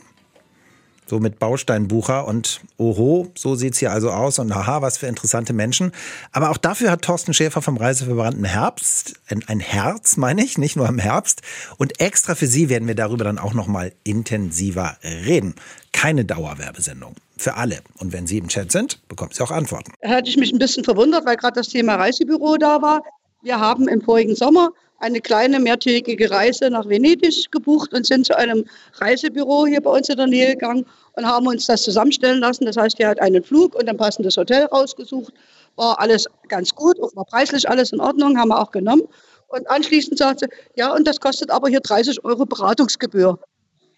[1.06, 5.52] so mit Bausteinbucher und oho, so sieht's hier also aus und aha, was für interessante
[5.52, 5.92] Menschen.
[6.32, 10.76] Aber auch dafür hat Thorsten Schäfer vom Reiseverband ein Herbst, ein, Herz, meine ich, nicht
[10.76, 11.42] nur im Herbst.
[11.78, 15.54] Und extra für Sie werden wir darüber dann auch nochmal intensiver reden.
[15.92, 17.14] Keine Dauerwerbesendung.
[17.38, 17.80] Für alle.
[17.98, 19.92] Und wenn Sie im Chat sind, bekommen Sie auch Antworten.
[20.00, 23.02] Da hatte ich mich ein bisschen verwundert, weil gerade das Thema Reisebüro da war.
[23.42, 28.36] Wir haben im vorigen Sommer eine kleine mehrtägige Reise nach Venedig gebucht und sind zu
[28.36, 32.64] einem Reisebüro hier bei uns in der Nähe gegangen und haben uns das zusammenstellen lassen.
[32.64, 35.32] Das heißt, er hat einen Flug und ein passendes Hotel rausgesucht.
[35.76, 39.02] War alles ganz gut, auch war preislich alles in Ordnung, haben wir auch genommen.
[39.48, 43.38] Und anschließend sagte, ja, und das kostet aber hier 30 Euro Beratungsgebühr.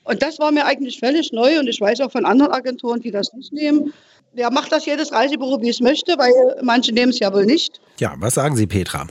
[0.04, 3.10] Und das war mir eigentlich völlig neu und ich weiß auch von anderen Agenturen, die
[3.10, 3.92] das nicht nehmen.
[4.32, 6.32] Wer macht das jedes Reisebüro, wie es möchte, weil
[6.62, 7.80] manche nehmen es ja wohl nicht.
[7.98, 9.06] Ja, was sagen Sie, Petra?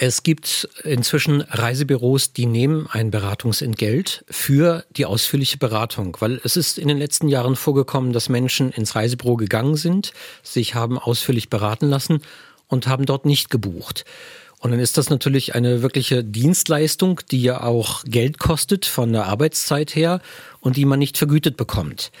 [0.00, 6.78] Es gibt inzwischen Reisebüros, die nehmen ein Beratungsentgelt für die ausführliche Beratung, weil es ist
[6.78, 10.12] in den letzten Jahren vorgekommen, dass Menschen ins Reisebüro gegangen sind,
[10.44, 12.22] sich haben ausführlich beraten lassen
[12.68, 14.04] und haben dort nicht gebucht.
[14.60, 19.26] Und dann ist das natürlich eine wirkliche Dienstleistung, die ja auch Geld kostet von der
[19.26, 20.20] Arbeitszeit her
[20.60, 22.12] und die man nicht vergütet bekommt.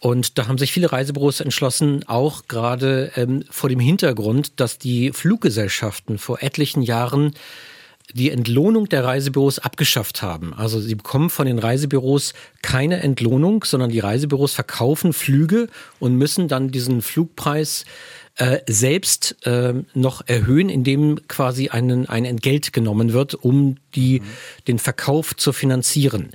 [0.00, 5.10] Und da haben sich viele Reisebüros entschlossen, auch gerade ähm, vor dem Hintergrund, dass die
[5.12, 7.34] Fluggesellschaften vor etlichen Jahren
[8.14, 10.54] die Entlohnung der Reisebüros abgeschafft haben.
[10.54, 12.32] Also sie bekommen von den Reisebüros
[12.62, 17.84] keine Entlohnung, sondern die Reisebüros verkaufen Flüge und müssen dann diesen Flugpreis
[18.36, 24.24] äh, selbst äh, noch erhöhen, indem quasi einen, ein Entgelt genommen wird, um die, mhm.
[24.68, 26.30] den Verkauf zu finanzieren.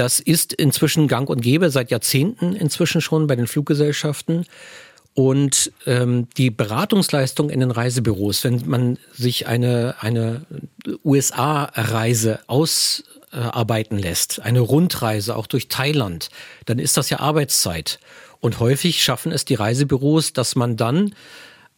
[0.00, 4.46] Das ist inzwischen gang und gäbe, seit Jahrzehnten inzwischen schon bei den Fluggesellschaften.
[5.12, 10.46] Und ähm, die Beratungsleistung in den Reisebüros, wenn man sich eine, eine
[11.04, 16.30] USA-Reise ausarbeiten lässt, eine Rundreise auch durch Thailand,
[16.64, 17.98] dann ist das ja Arbeitszeit.
[18.40, 21.14] Und häufig schaffen es die Reisebüros, dass man dann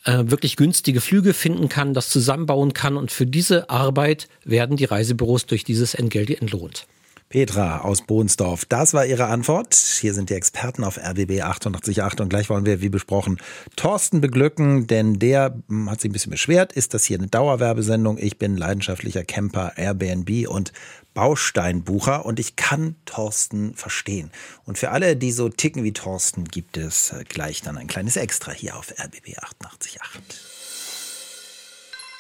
[0.05, 2.97] äh, wirklich günstige Flüge finden kann, das zusammenbauen kann.
[2.97, 6.87] Und für diese Arbeit werden die Reisebüros durch dieses Entgelt entlohnt.
[7.33, 9.75] Petra aus Bohnsdorf, das war Ihre Antwort.
[9.75, 13.39] Hier sind die Experten auf RBB 888 und gleich wollen wir, wie besprochen,
[13.75, 16.75] Thorsten beglücken, denn der hm, hat sich ein bisschen beschwert.
[16.75, 18.19] Ist das hier eine Dauerwerbesendung?
[18.19, 20.75] Ich bin leidenschaftlicher Camper, Airbnb und
[21.15, 24.31] Bausteinbucher und ich kann Thorsten verstehen.
[24.67, 28.17] Und für alle, die so ticken wie Thorsten, gibt es äh, gleich dann ein kleines
[28.17, 30.52] Extra hier auf RBB 888.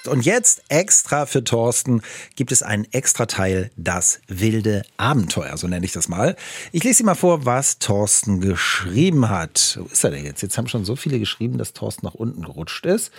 [0.06, 2.02] Und jetzt extra für Thorsten
[2.34, 6.34] gibt es einen extra Teil, das wilde Abenteuer, so nenne ich das mal.
[6.72, 9.78] Ich lese Sie mal vor, was Thorsten geschrieben hat.
[9.80, 10.42] Wo ist er denn jetzt?
[10.42, 13.12] Jetzt haben schon so viele geschrieben, dass Thorsten nach unten gerutscht ist.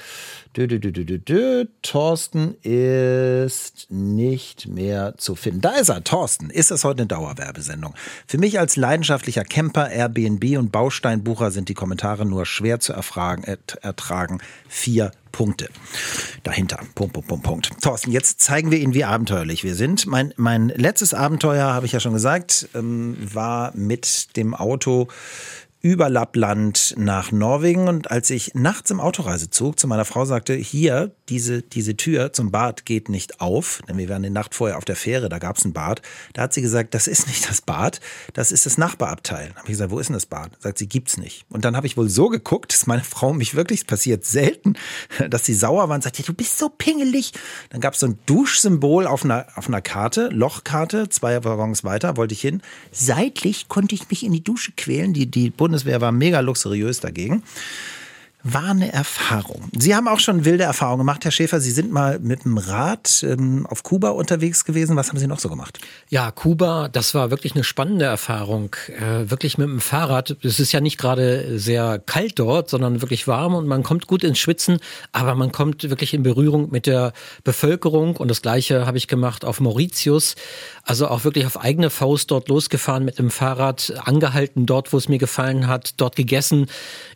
[0.57, 1.65] Dö, dö, dö, dö, dö.
[1.81, 5.61] Thorsten ist nicht mehr zu finden.
[5.61, 6.49] Da ist er, Thorsten.
[6.49, 7.95] Ist das heute eine Dauerwerbesendung?
[8.27, 13.43] Für mich als leidenschaftlicher Camper, Airbnb und Bausteinbucher sind die Kommentare nur schwer zu erfragen,
[13.81, 14.41] ertragen.
[14.67, 15.67] Vier Punkte.
[16.43, 16.79] Dahinter.
[16.95, 17.81] Punkt, Punkt, Punkt, Punkt.
[17.81, 20.05] Thorsten, jetzt zeigen wir Ihnen, wie abenteuerlich wir sind.
[20.05, 25.07] Mein, mein letztes Abenteuer, habe ich ja schon gesagt, ähm, war mit dem Auto
[25.83, 27.89] über Lappland nach Norwegen.
[27.89, 32.51] Und als ich nachts im Autoreisezug zu meiner Frau sagte, hier, diese, diese Tür zum
[32.51, 35.57] Bad geht nicht auf, denn wir waren die Nacht vorher auf der Fähre, da gab
[35.57, 36.01] es ein Bad.
[36.31, 37.99] Da hat sie gesagt, das ist nicht das Bad,
[38.31, 39.49] das ist das Nachbarabteil.
[39.49, 40.51] Da habe ich gesagt, wo ist denn das Bad?
[40.59, 41.45] Sagt sie, gibt's nicht.
[41.49, 44.75] Und dann habe ich wohl so geguckt, dass meine Frau mich wirklich, passiert selten,
[45.29, 47.33] dass sie sauer war und sagt, ja, du bist so pingelig.
[47.71, 52.15] Dann gab es so ein Duschsymbol auf einer, auf einer Karte, Lochkarte, zwei Waggons weiter,
[52.15, 52.61] wollte ich hin.
[52.93, 56.99] Seitlich konnte ich mich in die Dusche quälen, die, die Bund Bundeswehr war mega luxuriös
[56.99, 57.41] dagegen
[58.43, 59.69] war eine Erfahrung.
[59.77, 61.61] Sie haben auch schon wilde Erfahrungen gemacht, Herr Schäfer.
[61.61, 64.97] Sie sind mal mit dem Rad ähm, auf Kuba unterwegs gewesen.
[64.97, 65.79] Was haben Sie noch so gemacht?
[66.09, 68.75] Ja, Kuba, das war wirklich eine spannende Erfahrung.
[68.89, 70.35] Äh, wirklich mit dem Fahrrad.
[70.43, 74.25] Es ist ja nicht gerade sehr kalt dort, sondern wirklich warm und man kommt gut
[74.25, 74.79] ins Schwitzen,
[75.13, 77.13] aber man kommt wirklich in Berührung mit der
[77.45, 78.17] Bevölkerung.
[78.17, 80.35] Und das Gleiche habe ich gemacht auf Mauritius.
[80.83, 85.07] Also auch wirklich auf eigene Faust dort losgefahren mit dem Fahrrad, angehalten dort, wo es
[85.07, 86.67] mir gefallen hat, dort gegessen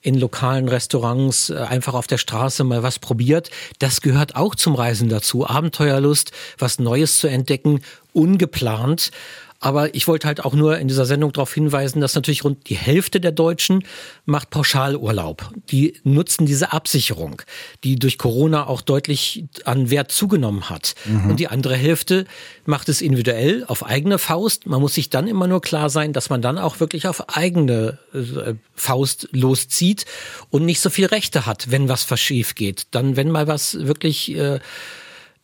[0.02, 1.17] in lokalen Restaurants,
[1.50, 3.50] äh, einfach auf der Straße mal was probiert.
[3.80, 5.48] Das gehört auch zum Reisen dazu.
[5.48, 7.82] Abenteuerlust, was Neues zu entdecken,
[8.14, 9.12] ungeplant.
[9.60, 12.78] Aber ich wollte halt auch nur in dieser Sendung darauf hinweisen, dass natürlich rund die
[12.78, 13.84] Hälfte der Deutschen
[14.26, 15.52] macht Pauschalurlaub.
[15.72, 17.42] Die nutzen diese Absicherung,
[17.84, 20.94] die durch Corona auch deutlich an Wert zugenommen hat.
[21.06, 21.32] Mhm.
[21.32, 22.26] Und die andere Hälfte
[22.66, 24.68] macht es individuell auf eigene Faust.
[24.68, 27.98] Man muss sich dann immer nur klar sein, dass man dann auch wirklich auf eigene
[28.14, 30.06] äh, Faust loszieht
[30.52, 32.88] und nicht so viel Rechte hat, wenn was verschief geht.
[32.92, 34.60] Dann, wenn mal was wirklich äh,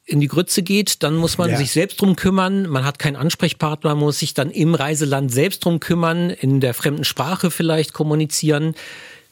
[0.05, 1.57] in die Grütze geht, dann muss man ja.
[1.57, 2.67] sich selbst drum kümmern.
[2.67, 6.73] Man hat keinen Ansprechpartner, man muss sich dann im Reiseland selbst drum kümmern, in der
[6.73, 8.75] fremden Sprache vielleicht kommunizieren.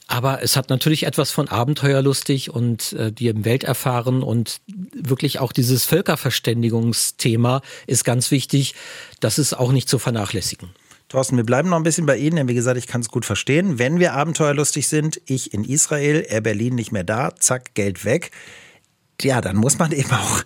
[0.08, 4.60] Aber es hat natürlich etwas von Abenteuerlustig und äh, die im Welt erfahren und
[4.94, 8.76] wirklich auch dieses Völkerverständigungsthema ist ganz wichtig.
[9.22, 10.70] Das ist auch nicht zu vernachlässigen.
[11.08, 13.26] Thorsten, wir bleiben noch ein bisschen bei Ihnen, denn wie gesagt, ich kann es gut
[13.26, 13.80] verstehen.
[13.80, 18.32] Wenn wir abenteuerlustig sind, ich in Israel, Air Berlin nicht mehr da, zack, Geld weg
[19.24, 20.42] ja, dann muss man eben auch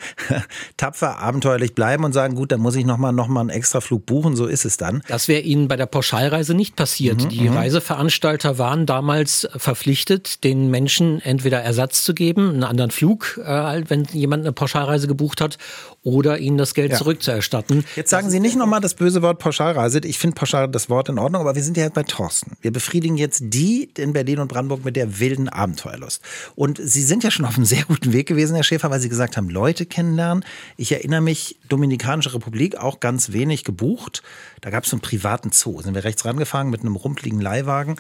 [0.77, 4.05] tapfer abenteuerlich bleiben und sagen, gut, dann muss ich nochmal noch mal einen extra Flug
[4.05, 5.01] buchen, so ist es dann.
[5.07, 7.23] Das wäre Ihnen bei der Pauschalreise nicht passiert.
[7.23, 7.57] Mhm, Die mhm.
[7.57, 14.03] Reiseveranstalter waren damals verpflichtet, den Menschen entweder Ersatz zu geben, einen anderen Flug, äh, wenn
[14.11, 15.57] jemand eine Pauschalreise gebucht hat,
[16.05, 16.97] oder ihnen das Geld ja.
[16.97, 17.83] zurückzuerstatten.
[17.95, 19.99] Jetzt sagen Sie nicht nochmal das böse Wort Pauschalreise.
[20.03, 22.57] Ich finde pauschal das Wort in Ordnung, aber wir sind ja jetzt bei Thorsten.
[22.61, 26.21] Wir befriedigen jetzt die in Berlin und Brandenburg mit der wilden Abenteuerlust.
[26.53, 29.09] Und Sie sind ja schon auf einem sehr guten Weg gewesen, Herr Schäfer, weil Sie
[29.09, 30.43] gesagt haben, Leute kennenlernen.
[30.75, 34.23] Ich erinnere mich, Dominikanische Republik auch ganz wenig gebucht.
[34.61, 35.81] Da gab es einen privaten Zoo.
[35.81, 37.95] Sind wir rechts rangefahren mit einem rumpeligen Leihwagen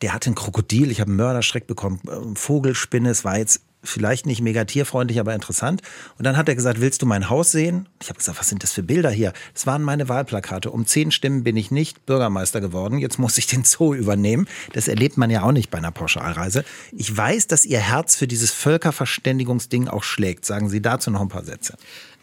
[0.00, 2.00] der hatte ein Krokodil, ich habe einen Mörderschreck bekommen,
[2.34, 5.82] Vogelspinne, es war jetzt vielleicht nicht mega tierfreundlich, aber interessant.
[6.18, 7.88] Und dann hat er gesagt, willst du mein Haus sehen?
[8.02, 9.32] Ich habe gesagt, was sind das für Bilder hier?
[9.54, 10.70] Das waren meine Wahlplakate.
[10.70, 12.98] Um zehn Stimmen bin ich nicht Bürgermeister geworden.
[12.98, 14.48] Jetzt muss ich den Zoo übernehmen.
[14.72, 16.64] Das erlebt man ja auch nicht bei einer Pauschalreise.
[16.92, 20.44] Ich weiß, dass Ihr Herz für dieses Völkerverständigungsding auch schlägt.
[20.44, 21.76] Sagen Sie dazu noch ein paar Sätze.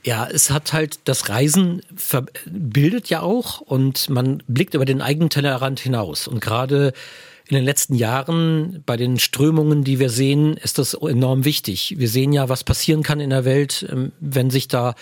[0.04, 1.82] Ja, es hat halt, das Reisen
[2.46, 6.28] bildet ja auch und man blickt über den eigenen Tellerrand hinaus.
[6.28, 6.94] Und gerade
[7.48, 11.96] in den letzten Jahren bei den Strömungen, die wir sehen, ist das enorm wichtig.
[11.98, 14.96] Wir sehen ja, was passieren kann in der Welt, ähm, wenn sich da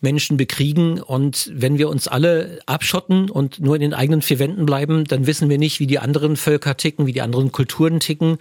[0.00, 1.00] Menschen bekriegen.
[1.00, 5.26] Und wenn wir uns alle abschotten und nur in den eigenen vier Wänden bleiben, dann
[5.26, 8.38] wissen wir nicht, wie die anderen Völker ticken, wie die anderen Kulturen ticken.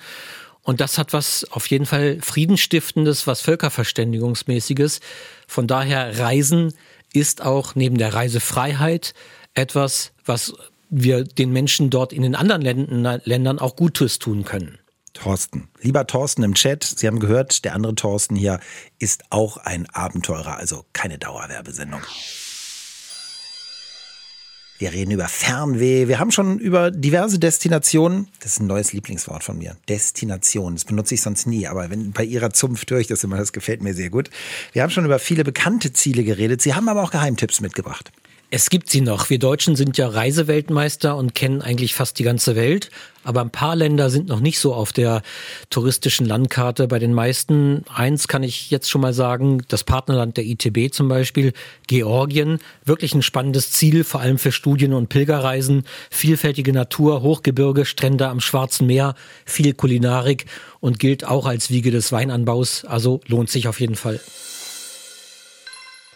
[0.62, 5.02] Und das hat was auf jeden Fall Friedensstiftendes, was Völkerverständigungsmäßiges.
[5.48, 6.74] Von daher Reisen
[7.14, 9.14] ist auch neben der Reisefreiheit
[9.54, 10.54] etwas, was
[10.96, 14.78] wir den Menschen dort in den anderen Ländern, Ländern auch Gutes tun können.
[15.14, 15.70] Thorsten.
[15.82, 18.60] Lieber Thorsten im Chat, Sie haben gehört, der andere Thorsten hier
[19.00, 22.02] ist auch ein Abenteurer, also keine Dauerwerbesendung.
[24.80, 26.08] Wir reden über Fernweh.
[26.08, 28.28] Wir haben schon über diverse Destinationen.
[28.42, 29.78] Das ist ein neues Lieblingswort von mir.
[29.88, 30.74] Destination.
[30.74, 31.68] Das benutze ich sonst nie.
[31.68, 33.38] Aber wenn bei Ihrer Zunft höre ich das immer.
[33.38, 34.30] Das gefällt mir sehr gut.
[34.74, 36.62] Wir haben schon über viele bekannte Ziele geredet.
[36.62, 38.12] Sie haben aber auch Geheimtipps mitgebracht.
[38.56, 39.32] Es gibt sie noch.
[39.32, 42.92] Wir Deutschen sind ja Reiseweltmeister und kennen eigentlich fast die ganze Welt.
[43.24, 45.24] Aber ein paar Länder sind noch nicht so auf der
[45.72, 46.88] touristischen Landkarte.
[46.88, 51.08] Bei den meisten, eins kann ich jetzt schon mal sagen, das Partnerland der ITB zum
[51.08, 51.54] Beispiel,
[51.88, 52.60] Georgien.
[52.86, 55.84] Wirklich ein spannendes Ziel, vor allem für Studien- und Pilgerreisen.
[56.12, 60.46] Vielfältige Natur, Hochgebirge, Strände am Schwarzen Meer, viel Kulinarik
[60.80, 62.86] und gilt auch als Wiege des Weinanbaus.
[62.86, 64.20] Also lohnt sich auf jeden Fall.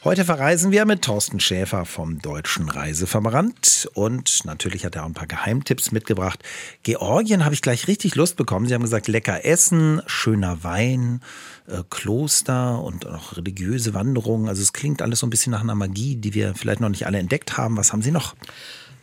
[0.08, 5.14] Heute verreisen wir mit Thorsten Schäfer vom Deutschen Reiseverband und natürlich hat er auch ein
[5.14, 6.42] paar Geheimtipps mitgebracht.
[6.84, 8.68] Georgien habe ich gleich richtig Lust bekommen.
[8.68, 11.20] Sie haben gesagt, lecker Essen, schöner Wein,
[11.68, 14.48] äh, Kloster und auch religiöse Wanderungen.
[14.48, 17.06] Also es klingt alles so ein bisschen nach einer Magie, die wir vielleicht noch nicht
[17.06, 17.76] alle entdeckt haben.
[17.76, 18.34] Was haben Sie noch?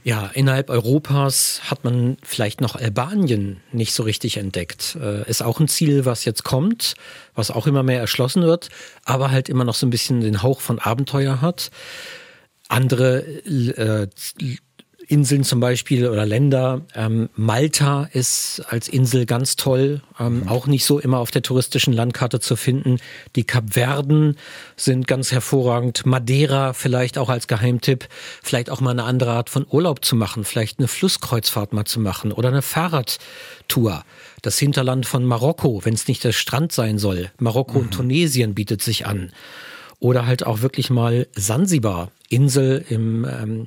[0.05, 4.99] Ja, innerhalb Europas hat man vielleicht noch Albanien nicht so richtig entdeckt.
[5.01, 6.93] Äh, ist auch ein Ziel, was jetzt kommt,
[7.35, 8.69] was auch immer mehr erschlossen wird,
[9.07, 11.71] aber halt immer noch so ein bisschen den Hauch von Abenteuer hat.
[12.69, 14.09] Andere äh,
[15.09, 16.83] Inseln zum Beispiel oder Länder.
[16.95, 20.49] Ähm, Malta ist als Insel ganz toll, ähm, mhm.
[20.49, 22.99] auch nicht so immer auf der touristischen Landkarte zu finden.
[23.37, 24.37] Die Kapverden
[24.77, 26.07] sind ganz hervorragend.
[26.07, 28.09] Madeira vielleicht auch als Geheimtipp.
[28.43, 30.45] Vielleicht auch mal eine andere Art von Urlaub zu machen.
[30.45, 34.05] Vielleicht eine Flusskreuzfahrt mal zu machen oder eine Fahrradtour.
[34.43, 37.31] Das Hinterland von Marokko, wenn es nicht der Strand sein soll.
[37.38, 37.85] Marokko mhm.
[37.85, 39.33] und Tunesien bietet sich an.
[40.01, 43.67] Oder halt auch wirklich mal Sansibar, Insel im ähm,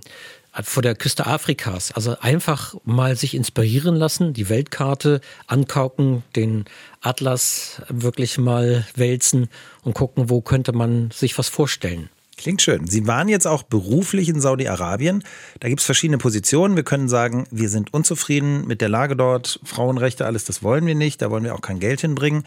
[0.65, 1.91] vor der Küste Afrikas.
[1.91, 6.65] Also einfach mal sich inspirieren lassen, die Weltkarte ankauken, den
[7.01, 9.49] Atlas wirklich mal wälzen
[9.83, 12.09] und gucken, wo könnte man sich was vorstellen.
[12.37, 12.85] Klingt schön.
[12.85, 15.23] Sie waren jetzt auch beruflich in Saudi-Arabien.
[15.59, 16.75] Da gibt es verschiedene Positionen.
[16.75, 19.59] Wir können sagen, wir sind unzufrieden mit der Lage dort.
[19.63, 21.21] Frauenrechte, alles, das wollen wir nicht.
[21.23, 22.43] Da wollen wir auch kein Geld hinbringen.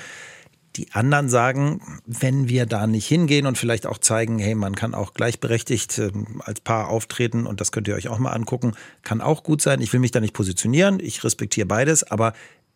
[0.76, 4.94] Die anderen sagen, wenn wir da nicht hingehen und vielleicht auch zeigen, hey, man kann
[4.94, 9.20] auch gleichberechtigt äh, als Paar auftreten und das könnt ihr euch auch mal angucken, kann
[9.20, 9.80] auch gut sein.
[9.80, 12.34] Ich will mich da nicht positionieren, ich respektiere beides, aber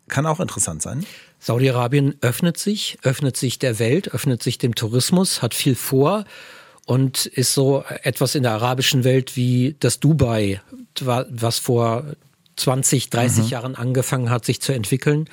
[0.09, 1.07] kann auch interessant sein.
[1.39, 6.25] Saudi-Arabien öffnet sich, öffnet sich der Welt, öffnet sich dem Tourismus, hat viel vor
[6.87, 10.61] und ist so etwas in der arabischen Welt wie das Dubai,
[11.01, 12.05] was vor
[12.57, 13.51] 20, 30 mhm.
[13.51, 15.29] Jahren angefangen hat, sich zu entwickeln.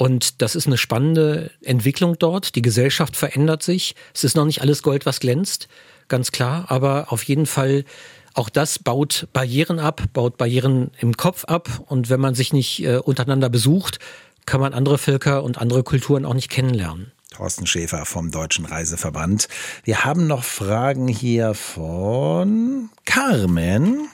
[0.00, 2.54] Und das ist eine spannende Entwicklung dort.
[2.54, 3.94] Die Gesellschaft verändert sich.
[4.14, 5.68] Es ist noch nicht alles Gold, was glänzt,
[6.08, 6.64] ganz klar.
[6.68, 7.84] Aber auf jeden Fall
[8.32, 11.68] auch das baut Barrieren ab, baut Barrieren im Kopf ab.
[11.86, 13.98] Und wenn man sich nicht äh, untereinander besucht,
[14.46, 17.12] kann man andere Völker und andere Kulturen auch nicht kennenlernen.
[17.30, 19.48] Thorsten Schäfer vom Deutschen Reiseverband.
[19.84, 24.08] Wir haben noch Fragen hier von Carmen.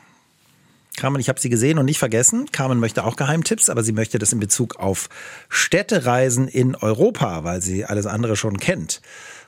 [0.96, 2.50] Carmen, ich habe sie gesehen und nicht vergessen.
[2.52, 5.08] Carmen möchte auch Geheimtipps, aber sie möchte das in Bezug auf
[5.48, 9.02] Städtereisen in Europa, weil sie alles andere schon kennt.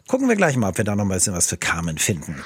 [0.07, 2.37] Gucken wir gleich mal, ob wir da noch ein bisschen was für Carmen finden.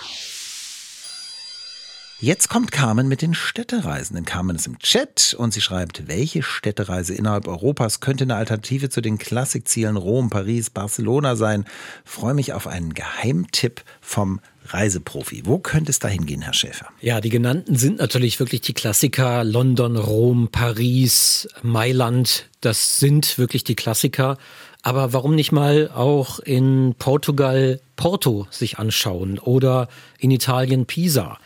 [2.22, 4.14] Jetzt kommt Carmen mit den Städtereisen.
[4.14, 8.90] Denn Carmen ist im Chat und sie schreibt, welche Städtereise innerhalb Europas könnte eine Alternative
[8.90, 11.64] zu den Klassikzielen Rom, Paris, Barcelona sein?
[12.04, 14.38] Freue mich auf einen Geheimtipp vom
[14.72, 15.42] Reiseprofi.
[15.44, 16.86] Wo könnte es da hingehen, Herr Schäfer?
[17.00, 19.44] Ja, die genannten sind natürlich wirklich die Klassiker.
[19.44, 22.48] London, Rom, Paris, Mailand.
[22.60, 24.38] Das sind wirklich die Klassiker.
[24.82, 31.38] Aber warum nicht mal auch in Portugal Porto sich anschauen oder in Italien Pisa?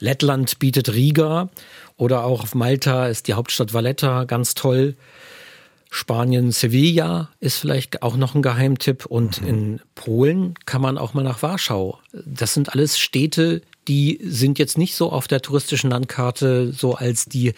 [0.00, 1.50] Lettland bietet Riga
[1.96, 4.96] oder auch auf Malta ist die Hauptstadt Valletta ganz toll.
[5.94, 9.06] Spanien, Sevilla ist vielleicht auch noch ein Geheimtipp.
[9.06, 9.48] Und mhm.
[9.48, 12.00] in Polen kann man auch mal nach Warschau.
[12.26, 17.26] Das sind alles Städte, die sind jetzt nicht so auf der touristischen Landkarte so als
[17.26, 17.52] die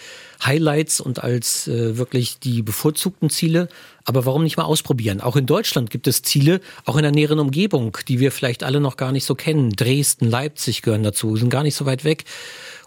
[0.44, 3.68] Highlights und als äh, wirklich die bevorzugten Ziele.
[4.05, 5.22] Aber warum nicht mal ausprobieren?
[5.22, 8.81] Auch in Deutschland gibt es Ziele, auch in der näheren Umgebung, die wir vielleicht alle
[8.81, 9.70] noch gar nicht so kennen.
[9.70, 12.25] Dresden, Leipzig gehören dazu, sind gar nicht so weit weg.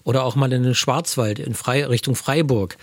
[0.03, 2.77] Oder auch mal in den Schwarzwald, in Fre Richtung Freiburg.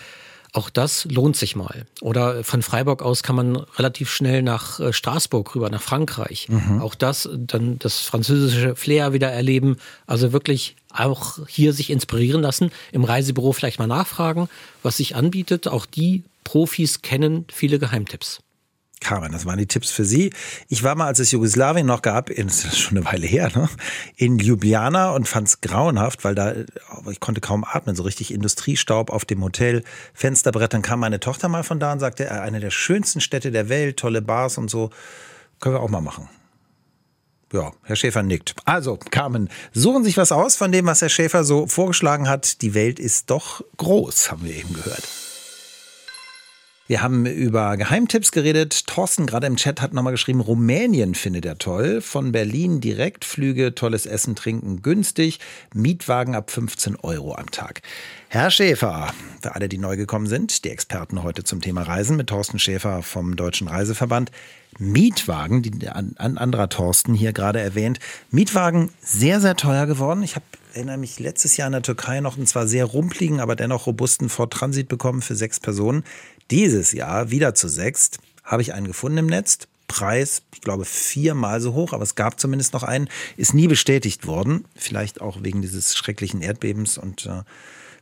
[0.57, 1.85] Auch das lohnt sich mal.
[2.01, 6.49] Oder von Freiburg aus kann man relativ schnell nach äh, Straßburg rüber, nach Frankreich.
[6.49, 6.81] Mhm.
[6.81, 9.77] Auch das, dann das französische Flair wieder erleben.
[10.07, 12.71] Also wirklich auch hier sich inspirieren lassen.
[12.91, 14.49] Im Reisebüro vielleicht mal nachfragen,
[14.83, 15.69] was sich anbietet.
[15.69, 18.41] Auch die Profis kennen viele Geheimtipps.
[19.01, 20.33] Carmen, das waren die Tipps für Sie.
[20.69, 23.69] Ich war mal, als es Jugoslawien noch gab, das ist schon eine Weile her, ne?
[24.17, 26.55] in Ljubljana und fand es grauenhaft, weil da,
[27.11, 30.73] ich konnte kaum atmen, so richtig Industriestaub auf dem Hotel, Fensterbrett.
[30.73, 33.69] Dann kam meine Tochter mal von da und sagte, äh, eine der schönsten Städte der
[33.69, 34.91] Welt, tolle Bars und so.
[35.61, 36.29] Können wir auch mal machen.
[37.53, 38.55] Ja, Herr Schäfer nickt.
[38.65, 42.61] Also, Carmen, suchen sich was aus von dem, was Herr Schäfer so vorgeschlagen hat.
[42.61, 45.09] Die Welt ist doch groß, haben wir eben gehört.
[46.89, 48.87] Wir haben über Geheimtipps geredet.
[48.87, 52.01] Thorsten gerade im Chat hat nochmal geschrieben, Rumänien findet er toll.
[52.01, 55.41] Von Berlin Direktflüge, tolles Essen, Trinken günstig.
[55.75, 57.83] Mietwagen ab 15 Euro am Tag.
[58.29, 62.29] Herr Schäfer, für alle, die neu gekommen sind, die Experten heute zum Thema Reisen mit
[62.29, 64.31] Thorsten Schäfer vom Deutschen Reiseverband.
[64.79, 67.99] Mietwagen, die ein anderer Thorsten hier gerade erwähnt.
[68.31, 70.23] Mietwagen sehr, sehr teuer geworden.
[70.23, 70.45] Ich habe
[70.77, 74.29] erinnere mich letztes Jahr in der Türkei noch einen zwar sehr rumpligen, aber dennoch robusten
[74.29, 76.05] Ford Transit bekommen für sechs Personen.
[76.51, 79.59] Dieses Jahr wieder zu sechst habe ich einen gefunden im Netz.
[79.89, 84.27] Preis, ich glaube, viermal so hoch, aber es gab zumindest noch einen, ist nie bestätigt
[84.27, 84.65] worden.
[84.75, 87.43] Vielleicht auch wegen dieses schrecklichen Erdbebens und äh,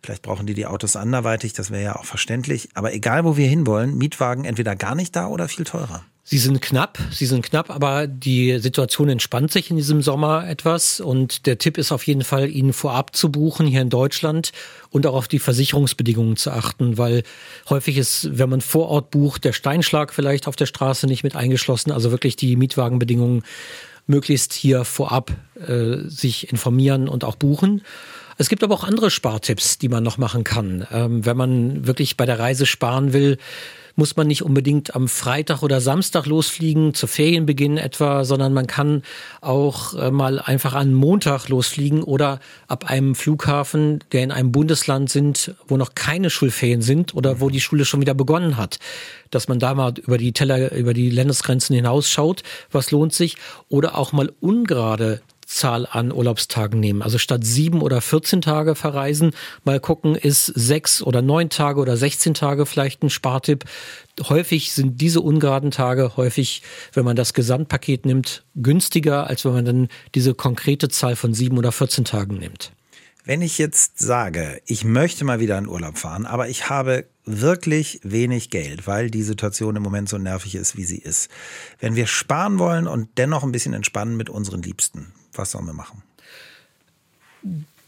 [0.02, 2.70] vielleicht brauchen die die Autos anderweitig, das wäre ja auch verständlich.
[2.74, 6.04] Aber egal, wo wir hinwollen, Mietwagen entweder gar nicht da oder viel teurer.
[6.26, 10.98] Sie sind knapp, sie sind knapp, aber die Situation entspannt sich in diesem Sommer etwas
[10.98, 14.52] und der Tipp ist auf jeden Fall, ihn vorab zu buchen hier in Deutschland
[14.88, 17.24] und auch auf die Versicherungsbedingungen zu achten, weil
[17.68, 21.36] häufig ist, wenn man vor Ort bucht, der Steinschlag vielleicht auf der Straße nicht mit
[21.36, 23.42] eingeschlossen, also wirklich die Mietwagenbedingungen
[24.06, 27.82] möglichst hier vorab äh, sich informieren und auch buchen.
[28.36, 30.86] Es gibt aber auch andere Spartipps, die man noch machen kann.
[30.92, 33.38] Ähm, wenn man wirklich bei der Reise sparen will,
[33.96, 39.02] muss man nicht unbedingt am Freitag oder Samstag losfliegen, zu Ferienbeginn etwa, sondern man kann
[39.40, 45.10] auch äh, mal einfach an Montag losfliegen oder ab einem Flughafen, der in einem Bundesland
[45.10, 48.78] sind, wo noch keine Schulferien sind oder wo die Schule schon wieder begonnen hat
[49.34, 53.36] dass man da mal über die Teller, über die Landesgrenzen hinausschaut, was lohnt sich,
[53.68, 57.02] oder auch mal ungerade Zahl an Urlaubstagen nehmen.
[57.02, 59.32] Also statt sieben oder 14 Tage verreisen,
[59.64, 63.64] mal gucken, ist sechs oder neun Tage oder 16 Tage vielleicht ein Spartipp.
[64.28, 69.64] Häufig sind diese ungeraden Tage häufig, wenn man das Gesamtpaket nimmt, günstiger, als wenn man
[69.64, 72.72] dann diese konkrete Zahl von sieben oder 14 Tagen nimmt.
[73.26, 78.00] Wenn ich jetzt sage, ich möchte mal wieder in Urlaub fahren, aber ich habe wirklich
[78.02, 81.30] wenig Geld, weil die Situation im Moment so nervig ist, wie sie ist.
[81.80, 85.72] Wenn wir sparen wollen und dennoch ein bisschen entspannen mit unseren Liebsten, was sollen wir
[85.72, 86.02] machen?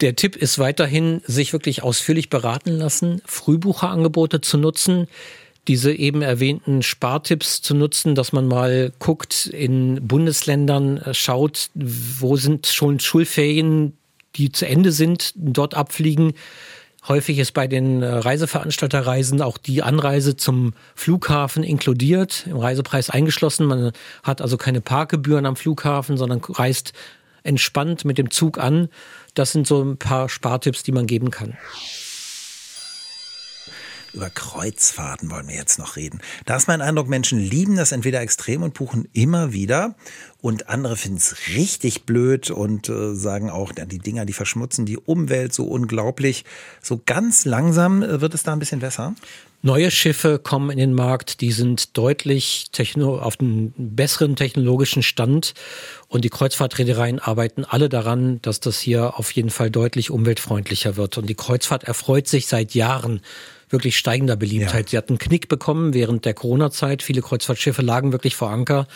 [0.01, 5.09] Der Tipp ist weiterhin, sich wirklich ausführlich beraten lassen, Frühbucherangebote zu nutzen,
[5.69, 12.37] diese eben erwähnten Spartipps zu nutzen, dass man mal guckt, in Bundesländern äh, schaut, wo
[12.37, 13.97] sind schon Schulferien,
[14.37, 16.35] die zu Ende sind, dort abfliegen.
[17.09, 23.67] Häufig ist bei den äh, Reiseveranstalterreisen auch die Anreise zum Flughafen inkludiert, im Reisepreis eingeschlossen.
[23.67, 23.93] Man
[24.23, 26.93] hat also keine Parkgebühren am Flughafen, sondern reist
[27.47, 28.89] entspannt mit dem Zug an.
[29.35, 31.57] Das sind so ein paar Spartipps, die man geben kann.
[34.17, 36.21] Über Kreuzfahrten wollen wir jetzt noch reden.
[36.47, 39.95] Da ist mein Eindruck, Menschen lieben das entweder extrem und buchen immer wieder
[40.41, 44.97] und andere finden es richtig blöd und äh, sagen auch, die Dinger, die verschmutzen die
[44.97, 46.47] Umwelt so unglaublich.
[46.81, 49.15] So ganz langsam äh, wird es da ein bisschen besser.
[49.61, 55.53] Neue Schiffe kommen in den Markt, die sind deutlich techno auf einem besseren technologischen Stand
[56.09, 61.19] und die Kreuzfahrtreedereien arbeiten alle daran, dass das hier auf jeden Fall deutlich umweltfreundlicher wird.
[61.19, 63.21] Und die Kreuzfahrt erfreut sich seit Jahren
[63.69, 64.87] wirklich steigender Beliebtheit.
[64.87, 64.91] Ja.
[64.91, 67.03] Sie hatten einen Knick bekommen während der Corona-Zeit.
[67.03, 68.87] Viele Kreuzfahrtschiffe lagen wirklich vor Anker.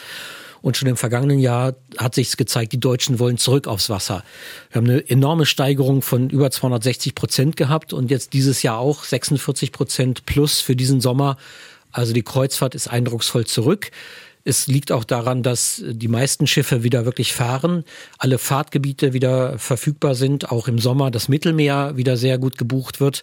[0.62, 4.22] Und schon im vergangenen Jahr hat sich gezeigt, die Deutschen wollen zurück aufs Wasser.
[4.70, 9.04] Wir haben eine enorme Steigerung von über 260 Prozent gehabt und jetzt dieses Jahr auch
[9.04, 11.38] 46 Prozent plus für diesen Sommer.
[11.92, 13.90] Also die Kreuzfahrt ist eindrucksvoll zurück.
[14.44, 17.84] Es liegt auch daran, dass die meisten Schiffe wieder wirklich fahren,
[18.18, 23.22] alle Fahrtgebiete wieder verfügbar sind, auch im Sommer das Mittelmeer wieder sehr gut gebucht wird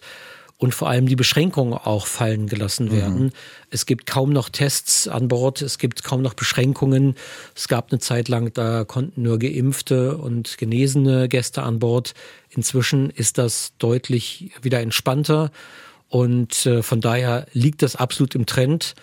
[0.58, 2.92] und vor allem die Beschränkungen auch fallen gelassen mhm.
[2.92, 3.22] werden.
[3.24, 3.30] Mhm.
[3.70, 7.14] Es gibt kaum noch Tests an Bord, es gibt kaum noch Beschränkungen.
[7.54, 12.14] Es gab eine Zeit lang, da konnten nur geimpfte und genesene Gäste an Bord.
[12.50, 15.52] Inzwischen ist das deutlich wieder entspannter
[16.08, 18.94] und äh, von daher liegt das absolut im Trend.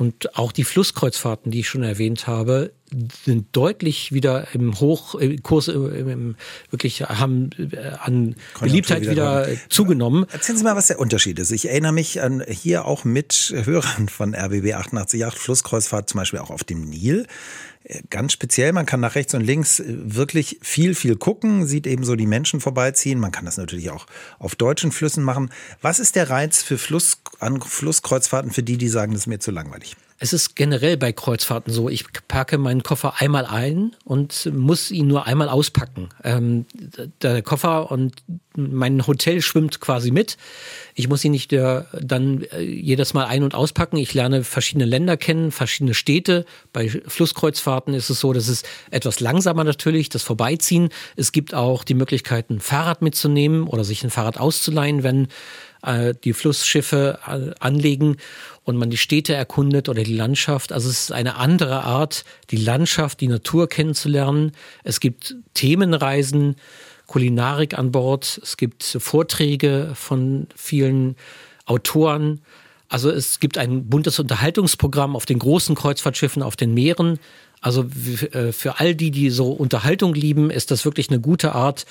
[0.00, 2.72] Und auch die Flusskreuzfahrten, die ich schon erwähnt habe,
[3.26, 10.24] sind deutlich wieder im Hochkurs, wirklich haben äh, an Beliebtheit wieder, wieder zugenommen.
[10.32, 11.50] Erzählen Sie mal, was der Unterschied ist.
[11.50, 16.50] Ich erinnere mich an hier auch mit Hörern von RBB 888 Flusskreuzfahrt, zum Beispiel auch
[16.50, 17.26] auf dem Nil
[18.10, 18.72] ganz speziell.
[18.72, 22.26] Man kann nach rechts und links äh, wirklich viel, viel gucken, sieht eben so die
[22.26, 23.18] Menschen vorbeiziehen.
[23.18, 24.06] Man kann das natürlich auch
[24.38, 25.50] auf deutschen Flüssen machen.
[25.80, 29.38] Was ist der Reiz für Fluss, an Flusskreuzfahrten für die, die sagen, das ist mir
[29.38, 29.96] zu langweilig?
[30.22, 35.06] Es ist generell bei Kreuzfahrten so, ich packe meinen Koffer einmal ein und muss ihn
[35.06, 36.10] nur einmal auspacken.
[36.22, 36.66] Ähm,
[37.22, 38.16] der Koffer und
[38.54, 40.36] mein Hotel schwimmt quasi mit.
[40.94, 43.96] Ich muss ihn nicht äh, dann äh, jedes Mal ein- und auspacken.
[43.96, 46.44] Ich lerne verschiedene Länder kennen, verschiedene Städte.
[46.74, 50.90] Bei Flusskreuzfahrten ist es so, dass es etwas langsamer natürlich, das Vorbeiziehen.
[51.16, 55.28] Es gibt auch die Möglichkeit, ein Fahrrad mitzunehmen oder sich ein Fahrrad auszuleihen, wenn
[55.82, 57.18] äh, die Flussschiffe
[57.60, 58.16] anlegen
[58.64, 60.72] und man die Städte erkundet oder die Landschaft.
[60.72, 64.52] Also es ist eine andere Art, die Landschaft, die Natur kennenzulernen.
[64.84, 66.56] Es gibt Themenreisen,
[67.06, 71.16] Kulinarik an Bord, es gibt Vorträge von vielen
[71.66, 72.40] Autoren.
[72.88, 77.18] Also es gibt ein buntes Unterhaltungsprogramm auf den großen Kreuzfahrtschiffen, auf den Meeren.
[77.60, 77.84] Also
[78.32, 81.86] äh, für all die, die so Unterhaltung lieben, ist das wirklich eine gute Art,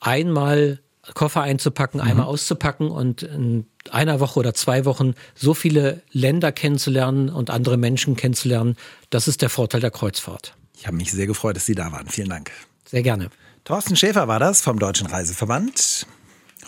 [0.00, 0.80] einmal
[1.12, 2.08] Koffer einzupacken, mhm.
[2.08, 7.76] einmal auszupacken und in einer Woche oder zwei Wochen so viele Länder kennenzulernen und andere
[7.76, 8.76] Menschen kennenzulernen.
[9.10, 10.56] Das ist der Vorteil der Kreuzfahrt.
[10.76, 12.08] Ich habe mich sehr gefreut, dass Sie da waren.
[12.08, 12.50] Vielen Dank.
[12.86, 13.30] Sehr gerne.
[13.64, 16.06] Thorsten Schäfer war das vom Deutschen Reiseverband.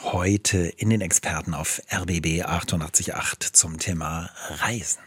[0.03, 5.01] Heute in den Experten auf RBB 888 zum Thema Reisen.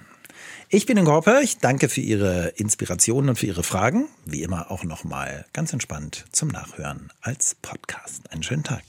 [0.71, 1.39] Ich bin in Gorpe.
[1.43, 4.07] Ich danke für Ihre Inspirationen und für Ihre Fragen.
[4.25, 8.31] Wie immer auch nochmal ganz entspannt zum Nachhören als Podcast.
[8.31, 8.83] Einen schönen Tag.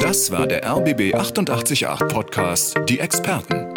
[0.00, 3.74] Das war der RBB 888 Podcast, die Experten.